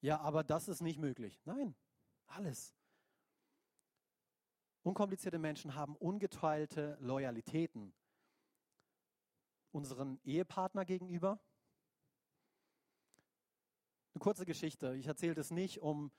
[0.00, 1.40] Ja, aber das ist nicht möglich.
[1.44, 1.74] Nein,
[2.26, 2.74] alles.
[4.82, 7.94] Unkomplizierte Menschen haben ungeteilte Loyalitäten.
[9.70, 11.40] Unseren Ehepartner gegenüber.
[14.14, 14.94] Eine kurze Geschichte.
[14.96, 16.10] Ich erzähle das nicht, um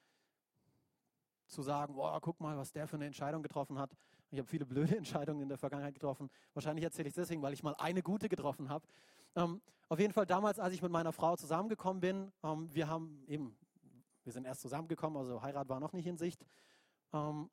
[1.47, 3.95] zu sagen, oh, guck mal, was der für eine Entscheidung getroffen hat.
[4.32, 6.29] Ich habe viele blöde Entscheidungen in der Vergangenheit getroffen.
[6.53, 8.88] Wahrscheinlich erzähle ich es deswegen, weil ich mal eine gute getroffen habe.
[9.36, 13.23] Ähm, auf jeden Fall damals, als ich mit meiner Frau zusammengekommen bin, ähm, wir haben
[13.27, 13.56] eben,
[14.23, 16.43] wir sind erst zusammengekommen, also Heirat war noch nicht in Sicht.
[17.13, 17.51] Ähm,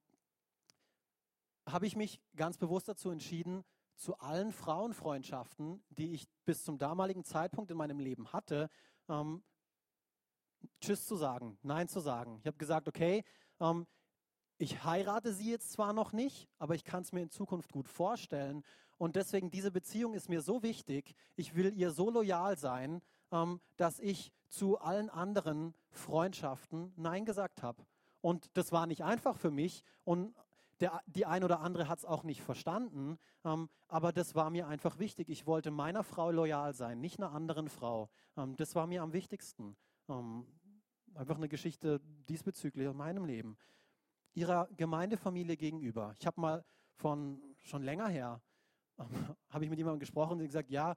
[1.66, 3.62] habe ich mich ganz bewusst dazu entschieden,
[3.96, 8.70] zu allen Frauenfreundschaften, die ich bis zum damaligen Zeitpunkt in meinem Leben hatte,
[9.09, 9.42] ähm,
[10.81, 12.38] Tschüss zu sagen, Nein zu sagen.
[12.40, 13.25] Ich habe gesagt, okay,
[13.61, 13.87] ähm,
[14.59, 17.88] ich heirate sie jetzt zwar noch nicht, aber ich kann es mir in Zukunft gut
[17.88, 18.62] vorstellen.
[18.99, 21.14] Und deswegen, diese Beziehung ist mir so wichtig.
[21.35, 23.01] Ich will ihr so loyal sein,
[23.33, 27.87] ähm, dass ich zu allen anderen Freundschaften Nein gesagt habe.
[28.20, 29.83] Und das war nicht einfach für mich.
[30.05, 30.35] Und
[30.81, 34.66] der, die ein oder andere hat es auch nicht verstanden, ähm, aber das war mir
[34.66, 35.29] einfach wichtig.
[35.29, 38.09] Ich wollte meiner Frau loyal sein, nicht einer anderen Frau.
[38.37, 39.77] Ähm, das war mir am wichtigsten.
[40.11, 40.44] Ähm,
[41.14, 43.57] einfach eine Geschichte diesbezüglich aus meinem Leben.
[44.35, 46.14] Ihrer Gemeindefamilie gegenüber.
[46.18, 46.64] Ich habe mal
[46.96, 48.42] von schon länger her,
[48.99, 49.07] ähm,
[49.49, 50.96] habe ich mit jemandem gesprochen, und gesagt, ja,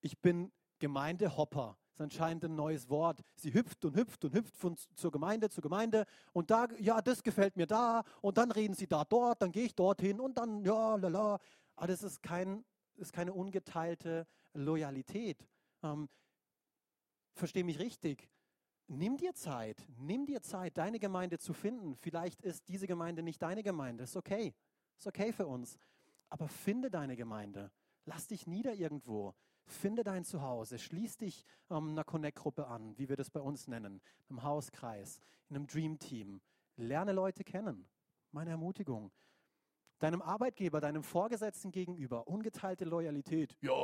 [0.00, 1.76] ich bin Gemeindehopper.
[1.86, 3.20] Das ist anscheinend ein neues Wort.
[3.34, 7.22] Sie hüpft und hüpft und hüpft von zur Gemeinde zu Gemeinde und da, ja, das
[7.22, 10.64] gefällt mir da und dann reden sie da dort, dann gehe ich dorthin und dann,
[10.64, 11.38] ja, lala.
[11.76, 12.64] Aber das ist, kein,
[12.96, 15.46] ist keine ungeteilte Loyalität.
[15.82, 16.08] Ähm,
[17.34, 18.28] Verstehe mich richtig.
[18.88, 21.96] Nimm dir Zeit, nimm dir Zeit, deine Gemeinde zu finden.
[21.96, 24.04] Vielleicht ist diese Gemeinde nicht deine Gemeinde.
[24.04, 24.54] Ist okay.
[24.98, 25.78] Ist okay für uns.
[26.28, 27.70] Aber finde deine Gemeinde.
[28.04, 29.34] Lass dich nieder irgendwo.
[29.64, 34.02] Finde dein Zuhause, schließ dich ähm, einer Connect-Gruppe an, wie wir das bei uns nennen,
[34.28, 36.40] einem Hauskreis, in einem Dream-Team.
[36.76, 37.88] Lerne Leute kennen.
[38.32, 39.12] Meine Ermutigung.
[39.98, 43.56] Deinem Arbeitgeber, deinem Vorgesetzten gegenüber, ungeteilte Loyalität.
[43.60, 43.70] Ja,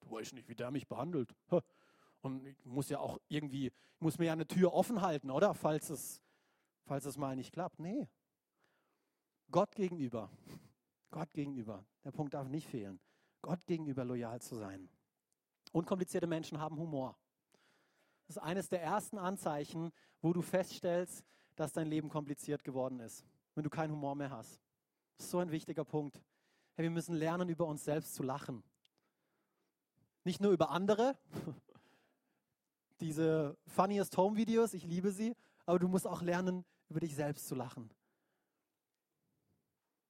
[0.00, 1.34] du weißt nicht, wie der mich behandelt.
[2.22, 5.54] Und ich muss ja auch irgendwie, ich muss mir ja eine Tür offen halten, oder?
[5.54, 6.22] Falls es,
[6.84, 7.78] falls es mal nicht klappt.
[7.78, 8.08] Nee.
[9.50, 10.30] Gott gegenüber.
[11.10, 11.84] Gott gegenüber.
[12.04, 13.00] Der Punkt darf nicht fehlen.
[13.42, 14.88] Gott gegenüber loyal zu sein.
[15.72, 17.18] Unkomplizierte Menschen haben Humor.
[18.26, 21.24] Das ist eines der ersten Anzeichen, wo du feststellst,
[21.56, 24.60] dass dein Leben kompliziert geworden ist, wenn du keinen Humor mehr hast.
[25.16, 26.22] Das ist so ein wichtiger Punkt.
[26.74, 28.62] Hey, wir müssen lernen, über uns selbst zu lachen.
[30.24, 31.18] Nicht nur über andere,
[33.02, 35.34] diese Funniest Home Videos, ich liebe sie,
[35.66, 37.90] aber du musst auch lernen, über dich selbst zu lachen.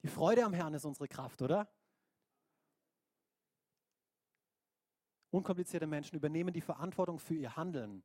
[0.02, 1.68] Die Freude am Herrn ist unsere Kraft, oder?
[5.30, 8.02] Unkomplizierte Menschen übernehmen die Verantwortung für ihr Handeln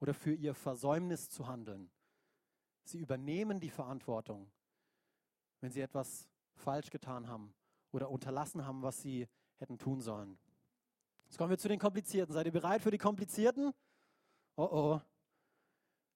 [0.00, 1.90] oder für ihr Versäumnis zu handeln.
[2.84, 4.50] Sie übernehmen die Verantwortung,
[5.60, 7.54] wenn sie etwas falsch getan haben
[7.90, 10.38] oder unterlassen haben, was sie hätten tun sollen.
[11.24, 12.32] Jetzt kommen wir zu den Komplizierten.
[12.32, 13.72] Seid ihr bereit für die Komplizierten?
[14.56, 15.00] Oh oh.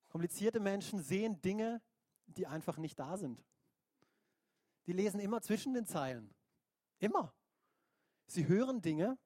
[0.09, 1.83] Komplizierte Menschen sehen Dinge,
[2.27, 3.45] die einfach nicht da sind.
[4.87, 6.35] Die lesen immer zwischen den Zeilen.
[6.99, 7.35] Immer.
[8.27, 9.19] Sie hören Dinge,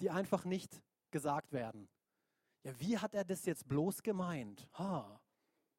[0.00, 1.88] die einfach nicht gesagt werden.
[2.62, 4.68] Ja, wie hat er das jetzt bloß gemeint?
[4.74, 5.20] Ha,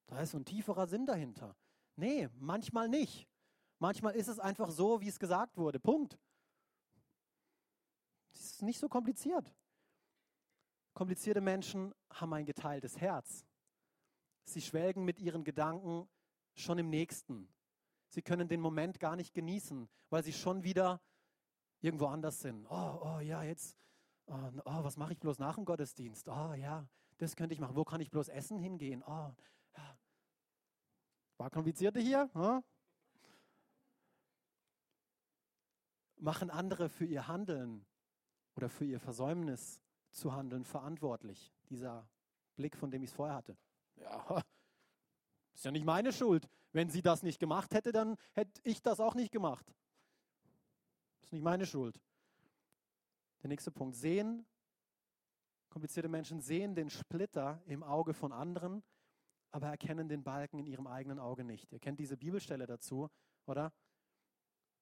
[0.08, 1.56] da ist so ein tieferer Sinn dahinter.
[1.96, 3.28] Nee, manchmal nicht.
[3.80, 5.80] Manchmal ist es einfach so, wie es gesagt wurde.
[5.80, 6.18] Punkt.
[8.34, 9.54] Es ist nicht so kompliziert.
[11.00, 13.46] Komplizierte Menschen haben ein geteiltes Herz.
[14.44, 16.10] Sie schwelgen mit ihren Gedanken
[16.56, 17.48] schon im Nächsten.
[18.10, 21.00] Sie können den Moment gar nicht genießen, weil sie schon wieder
[21.80, 22.68] irgendwo anders sind.
[22.70, 23.78] Oh, oh ja, jetzt,
[24.26, 26.28] oh, oh was mache ich bloß nach dem Gottesdienst?
[26.28, 26.86] Oh ja,
[27.18, 27.78] das könnte ich machen.
[27.78, 29.02] Wo kann ich bloß essen hingehen?
[29.02, 29.34] Oh,
[29.78, 29.98] ja.
[31.38, 32.30] War komplizierter hier?
[32.34, 32.62] Hm?
[36.18, 37.86] Machen andere für ihr Handeln
[38.58, 41.54] oder für ihr Versäumnis zu handeln verantwortlich.
[41.70, 42.08] Dieser
[42.56, 43.58] Blick, von dem ich es vorher hatte.
[43.98, 44.44] Ja,
[45.54, 46.50] ist ja nicht meine Schuld.
[46.72, 49.74] Wenn sie das nicht gemacht hätte, dann hätte ich das auch nicht gemacht.
[51.22, 52.00] Ist nicht meine Schuld.
[53.42, 53.96] Der nächste Punkt.
[53.96, 54.46] Sehen,
[55.70, 58.84] komplizierte Menschen sehen den Splitter im Auge von anderen,
[59.52, 61.72] aber erkennen den Balken in ihrem eigenen Auge nicht.
[61.72, 63.10] Ihr kennt diese Bibelstelle dazu,
[63.46, 63.72] oder?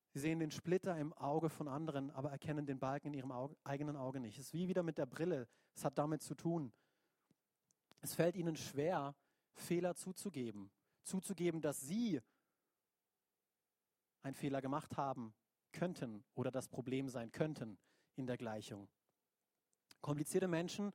[0.10, 3.56] Sie sehen den Splitter im Auge von anderen, aber erkennen den Balken in ihrem Auge,
[3.63, 4.38] eigenen Auge nicht.
[4.38, 5.48] Es ist wie wieder mit der Brille.
[5.76, 6.72] Es hat damit zu tun.
[8.02, 9.15] Es fällt ihnen schwer,
[9.54, 10.72] Fehler zuzugeben.
[11.04, 12.22] Zuzugeben, dass sie
[14.24, 15.34] einen Fehler gemacht haben
[15.72, 17.78] könnten oder das Problem sein könnten
[18.15, 18.89] in der Gleichung.
[20.02, 20.93] Komplizierte Menschen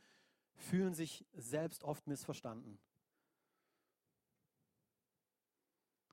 [0.55, 2.79] fühlen sich selbst oft missverstanden.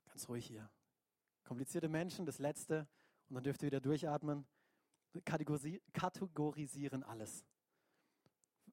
[0.06, 0.70] Ganz ruhig hier.
[1.50, 2.86] Komplizierte Menschen, das Letzte,
[3.28, 4.46] und dann dürft ihr wieder durchatmen,
[5.24, 7.44] kategorisieren alles.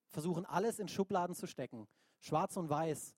[0.10, 1.88] Versuchen alles in Schubladen zu stecken.
[2.20, 3.16] Schwarz und weiß.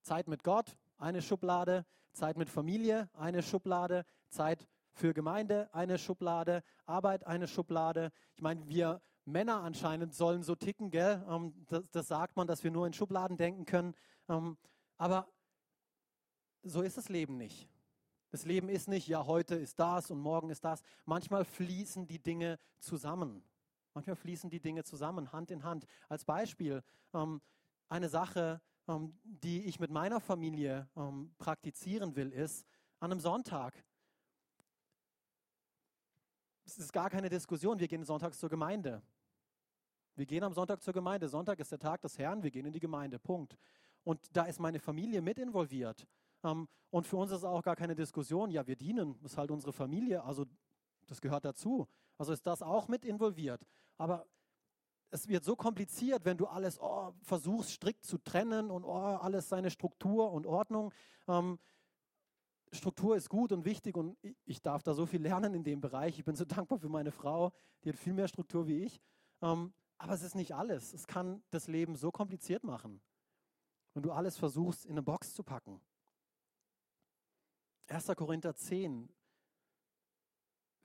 [0.00, 1.84] Zeit mit Gott, eine Schublade.
[2.14, 4.06] Zeit mit Familie, eine Schublade.
[4.30, 6.64] Zeit für Gemeinde, eine Schublade.
[6.86, 8.12] Arbeit, eine Schublade.
[8.34, 11.22] Ich meine, wir Männer anscheinend sollen so ticken, gell?
[11.28, 13.94] Ähm, das, das sagt man, dass wir nur in Schubladen denken können.
[14.30, 14.56] Ähm,
[14.96, 15.28] aber
[16.62, 17.68] so ist das Leben nicht.
[18.32, 20.82] Das Leben ist nicht, ja, heute ist das und morgen ist das.
[21.04, 23.44] Manchmal fließen die Dinge zusammen.
[23.92, 25.84] Manchmal fließen die Dinge zusammen, Hand in Hand.
[26.08, 27.42] Als Beispiel ähm,
[27.90, 32.66] eine Sache, ähm, die ich mit meiner Familie ähm, praktizieren will, ist
[33.00, 33.74] an einem Sonntag.
[36.64, 37.78] Es ist gar keine Diskussion.
[37.78, 39.02] Wir gehen sonntags zur Gemeinde.
[40.16, 41.28] Wir gehen am Sonntag zur Gemeinde.
[41.28, 42.42] Sonntag ist der Tag des Herrn.
[42.42, 43.18] Wir gehen in die Gemeinde.
[43.18, 43.58] Punkt.
[44.04, 46.06] Und da ist meine Familie mit involviert.
[46.44, 49.50] Ähm, und für uns ist auch gar keine Diskussion, ja, wir dienen, das ist halt
[49.50, 50.46] unsere Familie, also
[51.06, 51.86] das gehört dazu.
[52.18, 53.66] Also ist das auch mit involviert.
[53.96, 54.26] Aber
[55.10, 59.48] es wird so kompliziert, wenn du alles oh, versuchst strikt zu trennen und oh, alles
[59.48, 60.92] seine Struktur und Ordnung.
[61.28, 61.58] Ähm,
[62.72, 66.18] Struktur ist gut und wichtig und ich darf da so viel lernen in dem Bereich.
[66.18, 67.52] Ich bin so dankbar für meine Frau,
[67.84, 69.00] die hat viel mehr Struktur wie ich.
[69.42, 70.94] Ähm, aber es ist nicht alles.
[70.94, 73.00] Es kann das Leben so kompliziert machen,
[73.94, 75.80] wenn du alles versuchst in eine Box zu packen.
[77.88, 78.06] 1.
[78.16, 79.08] Korinther 10,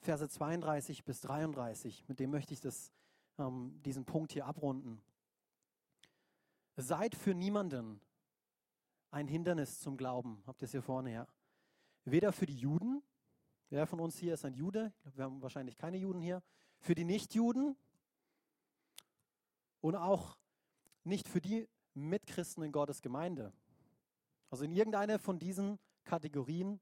[0.02, 2.92] Verse 32 bis 33, mit dem möchte ich das,
[3.38, 5.02] ähm, diesen Punkt hier abrunden.
[6.76, 8.00] Seid für niemanden
[9.12, 10.44] ein Hindernis zum Glauben.
[10.46, 11.28] Habt ihr es hier vorne, ja?
[12.06, 13.02] Weder für die Juden,
[13.70, 14.94] wer von uns hier ist ein Jude?
[15.16, 16.44] Wir haben wahrscheinlich keine Juden hier.
[16.80, 17.76] Für die Nichtjuden
[19.82, 20.38] und auch
[21.04, 23.52] nicht für die Mitchristen in Gottes Gemeinde.
[24.50, 26.80] Also in irgendeine von diesen Kategorien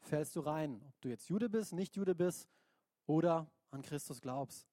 [0.00, 0.82] fällst du rein.
[0.88, 2.48] Ob du jetzt Jude bist, nicht Jude bist
[3.06, 4.66] oder an Christus glaubst.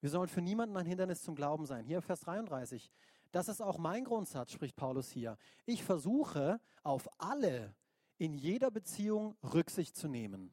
[0.00, 1.86] Wir sollen für niemanden ein Hindernis zum Glauben sein.
[1.86, 2.90] Hier Vers 33.
[3.32, 5.36] Das ist auch mein Grundsatz, spricht Paulus hier.
[5.66, 7.74] Ich versuche auf alle
[8.18, 10.52] in jeder Beziehung Rücksicht zu nehmen.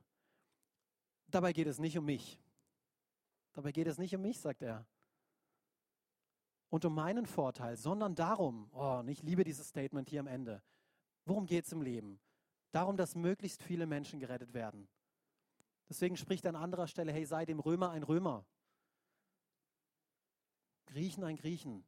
[1.28, 2.40] Dabei geht es nicht um mich.
[3.54, 4.86] Dabei geht es nicht um mich, sagt er.
[6.70, 10.64] Und um meinen Vorteil, sondern darum, oh, und ich liebe dieses Statement hier am Ende.
[11.26, 12.20] Worum geht es im Leben?
[12.72, 14.88] Darum, dass möglichst viele Menschen gerettet werden.
[15.90, 18.46] Deswegen spricht an anderer Stelle, hey, sei dem Römer ein Römer.
[20.86, 21.86] Griechen ein Griechen.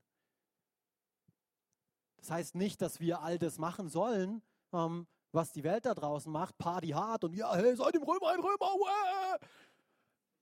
[2.18, 4.42] Das heißt nicht, dass wir all das machen sollen,
[4.72, 8.30] ähm, was die Welt da draußen macht, Party hart und ja, hey, sei dem Römer
[8.30, 8.76] ein Römer.
[8.76, 9.48] Uäh.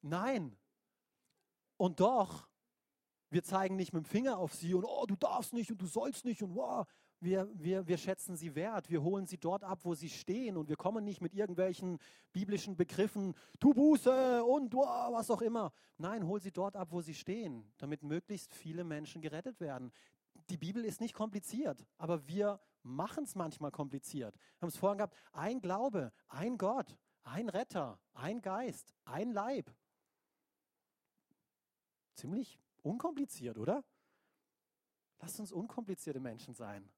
[0.01, 0.57] Nein.
[1.77, 2.47] Und doch,
[3.29, 5.87] wir zeigen nicht mit dem Finger auf sie und oh, du darfst nicht und du
[5.87, 6.85] sollst nicht und wow.
[7.21, 8.89] Wir, wir, wir schätzen sie wert.
[8.89, 10.57] Wir holen sie dort ab, wo sie stehen.
[10.57, 11.99] Und wir kommen nicht mit irgendwelchen
[12.33, 15.71] biblischen Begriffen, tu Buße und oh, was auch immer.
[15.97, 19.91] Nein, hol sie dort ab, wo sie stehen, damit möglichst viele Menschen gerettet werden.
[20.49, 24.35] Die Bibel ist nicht kompliziert, aber wir machen es manchmal kompliziert.
[24.35, 29.71] Wir haben es vorhin gehabt, ein Glaube, ein Gott, ein Retter, ein Geist, ein Leib.
[32.15, 33.83] Ziemlich unkompliziert, oder?
[35.19, 36.89] Lasst uns unkomplizierte Menschen sein,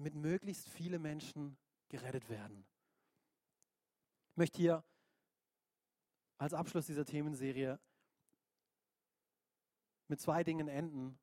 [0.00, 1.58] damit möglichst viele Menschen
[1.90, 2.64] gerettet werden.
[4.30, 4.82] Ich möchte hier
[6.38, 7.78] als Abschluss dieser Themenserie
[10.08, 11.18] mit zwei Dingen enden,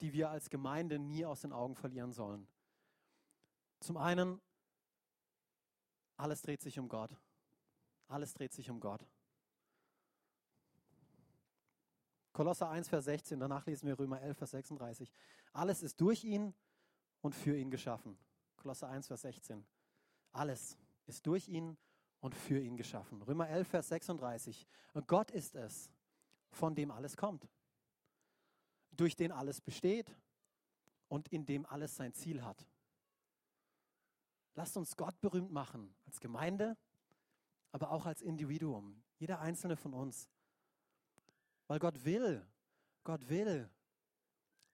[0.00, 2.46] die wir als Gemeinde nie aus den Augen verlieren sollen.
[3.80, 4.40] Zum einen,
[6.16, 7.10] alles dreht sich um Gott.
[8.06, 9.04] Alles dreht sich um Gott.
[12.32, 15.12] Kolosser 1, Vers 16, danach lesen wir Römer 11, Vers 36.
[15.52, 16.54] Alles ist durch ihn
[17.20, 18.18] und für ihn geschaffen.
[18.56, 19.64] Kolosser 1, Vers 16.
[20.32, 21.76] Alles ist durch ihn
[22.20, 23.22] und für ihn geschaffen.
[23.22, 24.66] Römer 11, Vers 36.
[24.94, 25.90] Und Gott ist es,
[26.50, 27.48] von dem alles kommt,
[28.92, 30.14] durch den alles besteht
[31.08, 32.66] und in dem alles sein Ziel hat.
[34.54, 36.76] Lasst uns Gott berühmt machen, als Gemeinde,
[37.72, 40.28] aber auch als Individuum, jeder einzelne von uns.
[41.66, 42.46] Weil Gott will,
[43.04, 43.70] Gott will,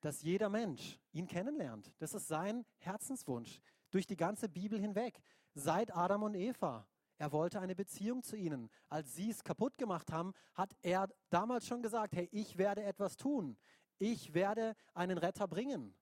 [0.00, 1.92] dass jeder Mensch ihn kennenlernt.
[1.98, 5.20] Das ist sein Herzenswunsch durch die ganze Bibel hinweg,
[5.54, 6.86] seit Adam und Eva.
[7.18, 8.68] Er wollte eine Beziehung zu ihnen.
[8.88, 13.16] Als sie es kaputt gemacht haben, hat er damals schon gesagt, hey, ich werde etwas
[13.16, 13.56] tun.
[13.98, 15.94] Ich werde einen Retter bringen,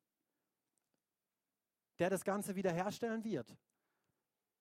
[2.00, 3.56] der das Ganze wiederherstellen wird.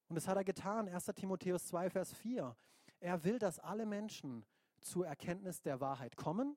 [0.08, 0.88] Und das hat er getan.
[0.88, 1.06] 1.
[1.16, 2.56] Timotheus 2, Vers 4.
[3.00, 4.46] Er will, dass alle Menschen
[4.82, 6.56] zur Erkenntnis der Wahrheit kommen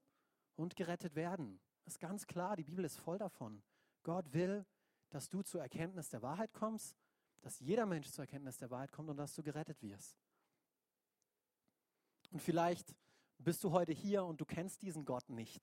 [0.56, 1.58] und gerettet werden.
[1.86, 3.62] Das ist ganz klar, die Bibel ist voll davon.
[4.02, 4.66] Gott will,
[5.08, 6.96] dass du zur Erkenntnis der Wahrheit kommst,
[7.42, 10.18] dass jeder Mensch zur Erkenntnis der Wahrheit kommt und dass du gerettet wirst.
[12.32, 12.96] Und vielleicht
[13.38, 15.62] bist du heute hier und du kennst diesen Gott nicht,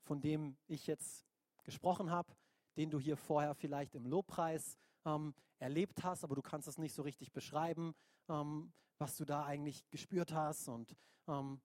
[0.00, 1.26] von dem ich jetzt
[1.62, 2.34] gesprochen habe,
[2.78, 6.94] den du hier vorher vielleicht im Lobpreis ähm, erlebt hast, aber du kannst es nicht
[6.94, 7.94] so richtig beschreiben,
[8.30, 10.68] ähm, was du da eigentlich gespürt hast.
[10.68, 10.96] Und
[11.28, 11.60] ähm,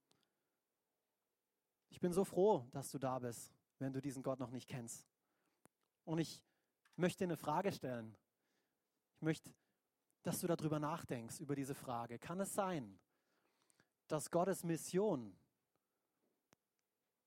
[1.98, 5.08] ich bin so froh, dass du da bist, wenn du diesen Gott noch nicht kennst.
[6.06, 6.44] Und ich
[6.96, 8.16] möchte eine Frage stellen.
[9.16, 9.52] Ich möchte,
[10.22, 12.20] dass du darüber nachdenkst, über diese Frage.
[12.20, 13.00] Kann es sein,
[14.08, 15.36] dass Gottes Mission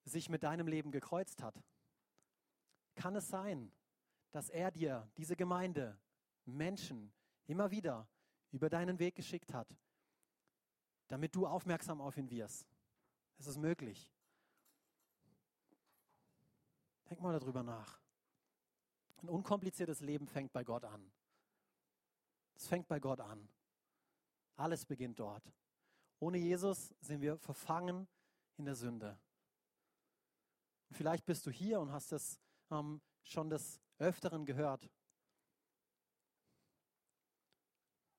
[0.05, 1.61] sich mit deinem Leben gekreuzt hat?
[2.95, 3.73] Kann es sein,
[4.31, 5.99] dass er dir, diese Gemeinde,
[6.45, 7.13] Menschen
[7.49, 8.07] immer wieder
[8.53, 9.77] über deinen Weg geschickt hat,
[11.09, 12.69] damit du aufmerksam auf ihn wirst.
[13.37, 14.09] Es ist möglich.
[17.11, 18.01] Denk mal darüber nach.
[19.21, 21.11] Ein unkompliziertes Leben fängt bei Gott an.
[22.55, 23.49] Es fängt bei Gott an.
[24.55, 25.53] Alles beginnt dort.
[26.21, 28.07] Ohne Jesus sind wir verfangen
[28.57, 29.19] in der Sünde.
[30.89, 32.39] Und vielleicht bist du hier und hast das
[32.71, 34.89] ähm, schon des Öfteren gehört.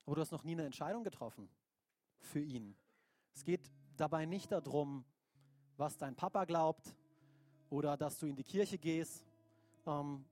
[0.05, 1.49] Aber du hast noch nie eine Entscheidung getroffen
[2.19, 2.75] für ihn.
[3.33, 5.05] Es geht dabei nicht darum,
[5.77, 6.93] was dein Papa glaubt
[7.71, 9.25] oder dass du in die Kirche gehst,
[9.87, 10.23] ähm,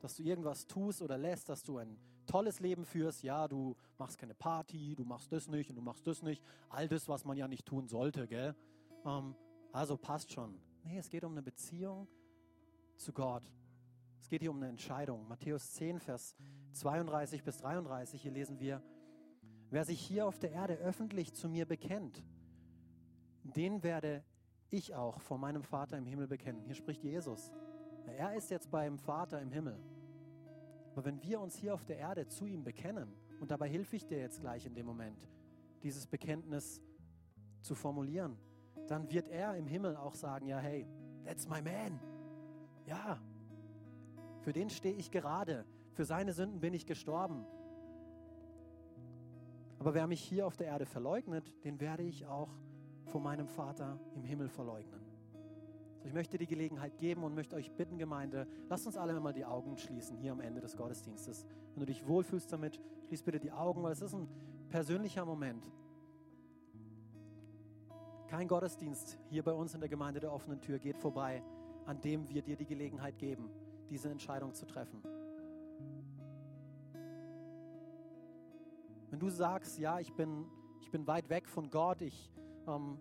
[0.00, 3.22] dass du irgendwas tust oder lässt, dass du ein tolles Leben führst.
[3.22, 6.42] Ja, du machst keine Party, du machst das nicht und du machst das nicht.
[6.70, 8.56] All das, was man ja nicht tun sollte, gell?
[9.04, 9.34] Ähm,
[9.70, 10.58] also passt schon.
[10.84, 12.08] Nee, es geht um eine Beziehung
[12.96, 13.44] zu Gott.
[14.20, 15.28] Es geht hier um eine Entscheidung.
[15.28, 16.34] Matthäus 10, Vers
[16.72, 18.82] 32 bis 33, hier lesen wir,
[19.70, 22.22] wer sich hier auf der Erde öffentlich zu mir bekennt,
[23.42, 24.24] den werde
[24.70, 26.62] ich auch vor meinem Vater im Himmel bekennen.
[26.62, 27.52] Hier spricht Jesus.
[28.06, 29.78] Er ist jetzt beim Vater im Himmel.
[30.92, 34.06] Aber wenn wir uns hier auf der Erde zu ihm bekennen, und dabei hilf ich
[34.06, 35.28] dir jetzt gleich in dem Moment,
[35.82, 36.82] dieses Bekenntnis
[37.62, 38.36] zu formulieren,
[38.88, 40.86] dann wird er im Himmel auch sagen, ja, hey,
[41.24, 42.00] that's my man.
[42.86, 43.20] Ja,
[44.40, 45.64] für den stehe ich gerade.
[45.92, 47.44] Für seine Sünden bin ich gestorben.
[49.78, 52.50] Aber wer mich hier auf der Erde verleugnet, den werde ich auch
[53.08, 55.00] vor meinem Vater im Himmel verleugnen.
[55.98, 59.32] So, ich möchte die Gelegenheit geben und möchte euch bitten, Gemeinde, lasst uns alle mal
[59.32, 61.44] die Augen schließen hier am Ende des Gottesdienstes.
[61.74, 64.28] Wenn du dich wohlfühlst damit, schließ bitte die Augen, weil es ist ein
[64.68, 65.66] persönlicher Moment.
[68.28, 71.42] Kein Gottesdienst hier bei uns in der Gemeinde der offenen Tür geht vorbei,
[71.86, 73.50] an dem wir dir die Gelegenheit geben,
[73.88, 75.02] diese Entscheidung zu treffen.
[79.10, 80.44] Wenn du sagst, ja, ich bin,
[80.82, 82.30] ich bin weit weg von Gott, ich
[82.68, 82.98] ähm,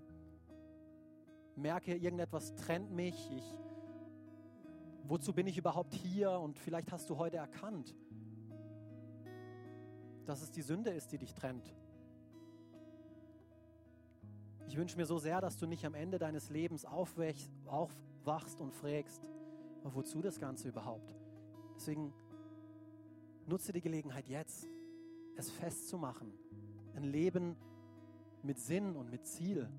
[1.55, 3.57] merke, irgendetwas trennt mich, ich
[5.09, 6.32] wozu bin ich überhaupt hier?
[6.32, 7.95] Und vielleicht hast du heute erkannt,
[10.26, 11.74] dass es die Sünde ist, die dich trennt.
[14.68, 19.26] Ich wünsche mir so sehr, dass du nicht am Ende deines Lebens aufwachst und fragst,
[19.84, 21.15] wozu das Ganze überhaupt?
[21.78, 22.13] Deswegen
[23.45, 24.68] nutze die Gelegenheit jetzt,
[25.38, 26.34] es festzumachen.
[26.95, 27.55] Ein Leben
[28.43, 29.69] mit Sinn und mit Ziel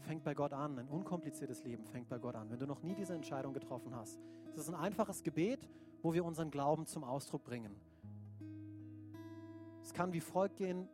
[0.00, 0.78] fängt bei Gott an.
[0.78, 2.50] Ein unkompliziertes Leben fängt bei Gott an.
[2.50, 4.20] Wenn du noch nie diese Entscheidung getroffen hast,
[4.52, 5.68] es ist ein einfaches Gebet,
[6.02, 7.74] wo wir unseren Glauben zum Ausdruck bringen.
[9.82, 10.88] Es kann wie folgt gehen,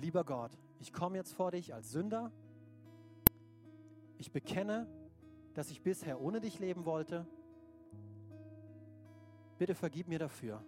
[0.00, 2.32] lieber Gott, ich komme jetzt vor dich als Sünder.
[4.18, 4.86] Ich bekenne,
[5.54, 7.26] dass ich bisher ohne dich leben wollte.
[9.58, 10.64] Bitte vergib mir dafür.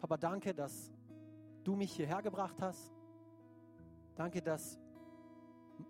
[0.00, 0.92] Papa, danke, dass
[1.68, 2.90] du mich hierher gebracht hast.
[4.14, 4.78] Danke, dass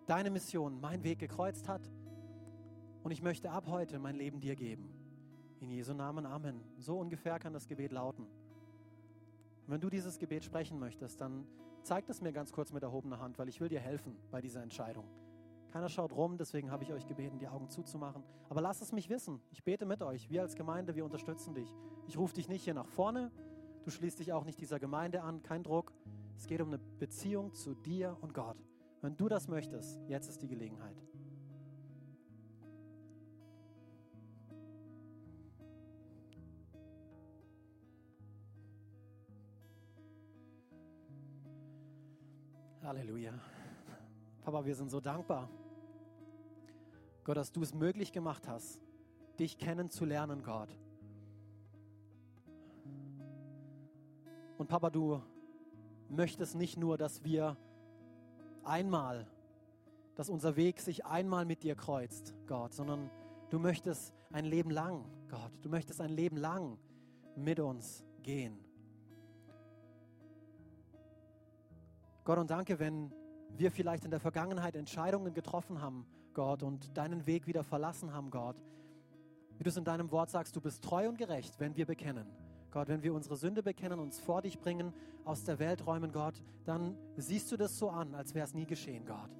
[0.07, 1.89] deine Mission meinen Weg gekreuzt hat.
[3.05, 4.93] Und ich möchte ab heute mein Leben dir geben.
[5.61, 6.61] In Jesu Namen, Amen.
[6.79, 8.25] So ungefähr kann das Gebet lauten.
[8.25, 11.47] Und wenn du dieses Gebet sprechen möchtest, dann
[11.85, 14.63] zeig das mir ganz kurz mit erhobener Hand, weil ich will dir helfen bei dieser
[14.65, 15.05] Entscheidung.
[15.71, 18.25] Keiner schaut rum, deswegen habe ich euch gebeten, die Augen zuzumachen.
[18.49, 19.41] Aber lasst es mich wissen.
[19.53, 20.29] Ich bete mit euch.
[20.29, 21.73] Wir als Gemeinde, wir unterstützen dich.
[22.09, 23.31] Ich rufe dich nicht hier nach vorne.
[23.85, 25.43] Du schließt dich auch nicht dieser Gemeinde an.
[25.43, 25.93] Kein Druck.
[26.37, 28.57] Es geht um eine Beziehung zu dir und Gott.
[29.01, 30.97] Wenn du das möchtest, jetzt ist die Gelegenheit.
[42.83, 43.35] Halleluja.
[44.43, 45.51] Papa, wir sind so dankbar.
[47.25, 48.81] Gott, dass du es möglich gemacht hast,
[49.39, 50.71] dich kennenzulernen, Gott.
[54.59, 55.23] Und Papa, du
[56.09, 57.57] möchtest nicht nur, dass wir
[58.65, 59.27] einmal,
[60.17, 63.09] dass unser Weg sich einmal mit dir kreuzt, Gott, sondern
[63.51, 66.77] du möchtest ein Leben lang, Gott, du möchtest ein Leben lang
[67.37, 68.59] mit uns gehen.
[72.25, 73.13] Gott, und danke, wenn
[73.57, 76.05] wir vielleicht in der Vergangenheit Entscheidungen getroffen haben,
[76.35, 78.61] Gott, und deinen Weg wieder verlassen haben, Gott.
[79.57, 82.27] Wie du es in deinem Wort sagst, du bist treu und gerecht, wenn wir bekennen.
[82.71, 84.93] Gott, wenn wir unsere Sünde bekennen, uns vor dich bringen,
[85.25, 88.67] aus der Welt räumen, Gott, dann siehst du das so an, als wäre es nie
[88.67, 89.31] geschehen, Gott.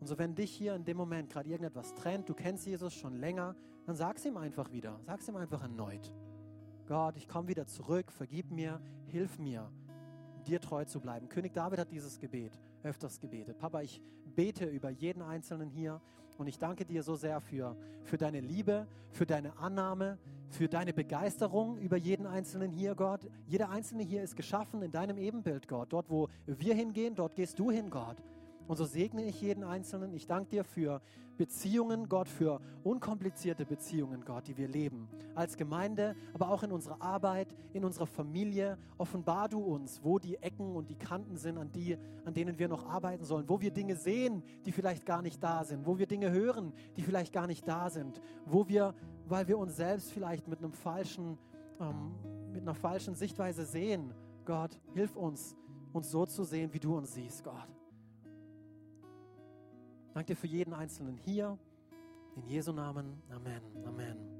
[0.00, 3.16] Und so, wenn dich hier in dem Moment gerade irgendetwas trennt, du kennst Jesus schon
[3.16, 3.56] länger,
[3.86, 5.00] dann sag es ihm einfach wieder.
[5.06, 6.12] Sag es ihm einfach erneut.
[6.86, 9.70] Gott, ich komme wieder zurück, vergib mir, hilf mir
[10.46, 11.28] dir treu zu bleiben.
[11.28, 13.58] König David hat dieses Gebet öfters gebetet.
[13.58, 14.00] Papa, ich
[14.34, 16.00] bete über jeden Einzelnen hier
[16.38, 20.18] und ich danke dir so sehr für, für deine Liebe, für deine Annahme,
[20.50, 23.26] für deine Begeisterung über jeden Einzelnen hier, Gott.
[23.46, 25.92] Jeder Einzelne hier ist geschaffen in deinem Ebenbild, Gott.
[25.92, 28.16] Dort, wo wir hingehen, dort gehst du hin, Gott.
[28.68, 30.12] Und so segne ich jeden Einzelnen.
[30.12, 31.00] Ich danke dir für
[31.36, 35.08] Beziehungen, Gott, für unkomplizierte Beziehungen, Gott, die wir leben.
[35.34, 38.76] Als Gemeinde, aber auch in unserer Arbeit, in unserer Familie.
[38.98, 42.68] Offenbar du uns, wo die Ecken und die Kanten sind, an, die, an denen wir
[42.68, 43.48] noch arbeiten sollen.
[43.48, 45.86] Wo wir Dinge sehen, die vielleicht gar nicht da sind.
[45.86, 48.20] Wo wir Dinge hören, die vielleicht gar nicht da sind.
[48.46, 48.94] Wo wir,
[49.28, 51.38] weil wir uns selbst vielleicht mit einem falschen,
[51.80, 52.14] ähm,
[52.52, 54.14] mit einer falschen Sichtweise sehen.
[54.44, 55.56] Gott, hilf uns,
[55.92, 57.68] uns so zu sehen, wie du uns siehst, Gott.
[60.14, 61.58] Danke dir für jeden Einzelnen hier.
[62.36, 63.22] In Jesu Namen.
[63.30, 63.62] Amen.
[63.84, 64.35] Amen.